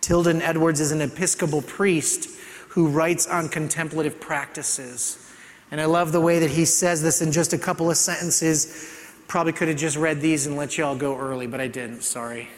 Tilden 0.00 0.40
Edwards 0.40 0.78
is 0.78 0.92
an 0.92 1.00
Episcopal 1.00 1.62
priest 1.62 2.38
who 2.68 2.86
writes 2.86 3.26
on 3.26 3.48
contemplative 3.48 4.20
practices. 4.20 5.32
And 5.72 5.80
I 5.80 5.86
love 5.86 6.12
the 6.12 6.20
way 6.20 6.38
that 6.38 6.50
he 6.50 6.64
says 6.64 7.02
this 7.02 7.20
in 7.20 7.32
just 7.32 7.52
a 7.52 7.58
couple 7.58 7.90
of 7.90 7.96
sentences. 7.96 9.02
Probably 9.26 9.52
could 9.52 9.66
have 9.66 9.76
just 9.76 9.96
read 9.96 10.20
these 10.20 10.46
and 10.46 10.56
let 10.56 10.78
y'all 10.78 10.94
go 10.94 11.18
early, 11.18 11.48
but 11.48 11.60
I 11.60 11.66
didn't, 11.66 12.04
sorry. 12.04 12.50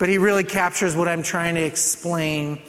But 0.00 0.08
he 0.08 0.16
really 0.16 0.44
captures 0.44 0.96
what 0.96 1.08
I'm 1.08 1.22
trying 1.22 1.56
to 1.56 1.62
explain. 1.62 2.62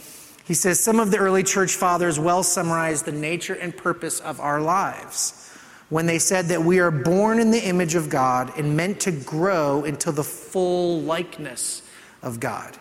He 0.43 0.53
says 0.53 0.82
some 0.82 0.99
of 0.99 1.11
the 1.11 1.17
early 1.17 1.43
church 1.43 1.75
fathers 1.75 2.19
well 2.19 2.43
summarized 2.43 3.05
the 3.05 3.13
nature 3.13 3.53
and 3.53 3.75
purpose 3.75 4.19
of 4.19 4.41
our 4.41 4.59
lives 4.59 5.49
when 5.88 6.07
they 6.07 6.19
said 6.19 6.47
that 6.47 6.61
we 6.61 6.79
are 6.79 6.91
born 6.91 7.39
in 7.39 7.49
the 7.49 7.65
image 7.65 7.95
of 7.95 8.09
God 8.09 8.51
and 8.57 8.75
meant 8.75 8.99
to 9.01 9.11
grow 9.11 9.86
into 9.86 10.11
the 10.11 10.25
full 10.25 10.99
likeness 11.03 11.84
of 12.21 12.41
God. 12.41 12.77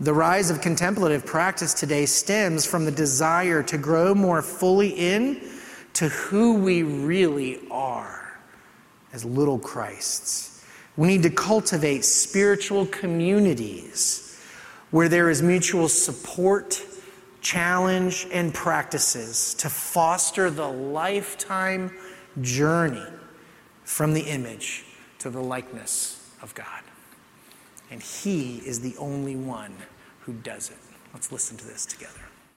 The 0.00 0.12
rise 0.12 0.50
of 0.50 0.60
contemplative 0.60 1.24
practice 1.24 1.72
today 1.72 2.04
stems 2.04 2.66
from 2.66 2.84
the 2.84 2.90
desire 2.90 3.62
to 3.62 3.78
grow 3.78 4.14
more 4.14 4.42
fully 4.42 4.90
in 4.90 5.40
to 5.94 6.10
who 6.10 6.56
we 6.56 6.82
really 6.82 7.66
are 7.70 8.38
as 9.14 9.24
little 9.24 9.58
Christs. 9.58 10.57
We 10.98 11.06
need 11.06 11.22
to 11.22 11.30
cultivate 11.30 12.04
spiritual 12.04 12.84
communities 12.86 14.36
where 14.90 15.08
there 15.08 15.30
is 15.30 15.42
mutual 15.42 15.88
support, 15.88 16.82
challenge, 17.40 18.26
and 18.32 18.52
practices 18.52 19.54
to 19.54 19.70
foster 19.70 20.50
the 20.50 20.66
lifetime 20.66 21.92
journey 22.40 23.06
from 23.84 24.12
the 24.12 24.22
image 24.22 24.84
to 25.20 25.30
the 25.30 25.40
likeness 25.40 26.34
of 26.42 26.52
God. 26.56 26.82
And 27.92 28.02
He 28.02 28.56
is 28.66 28.80
the 28.80 28.96
only 28.96 29.36
one 29.36 29.76
who 30.22 30.32
does 30.32 30.68
it. 30.68 30.78
Let's 31.14 31.30
listen 31.30 31.56
to 31.58 31.64
this 31.64 31.86
together. 31.86 32.27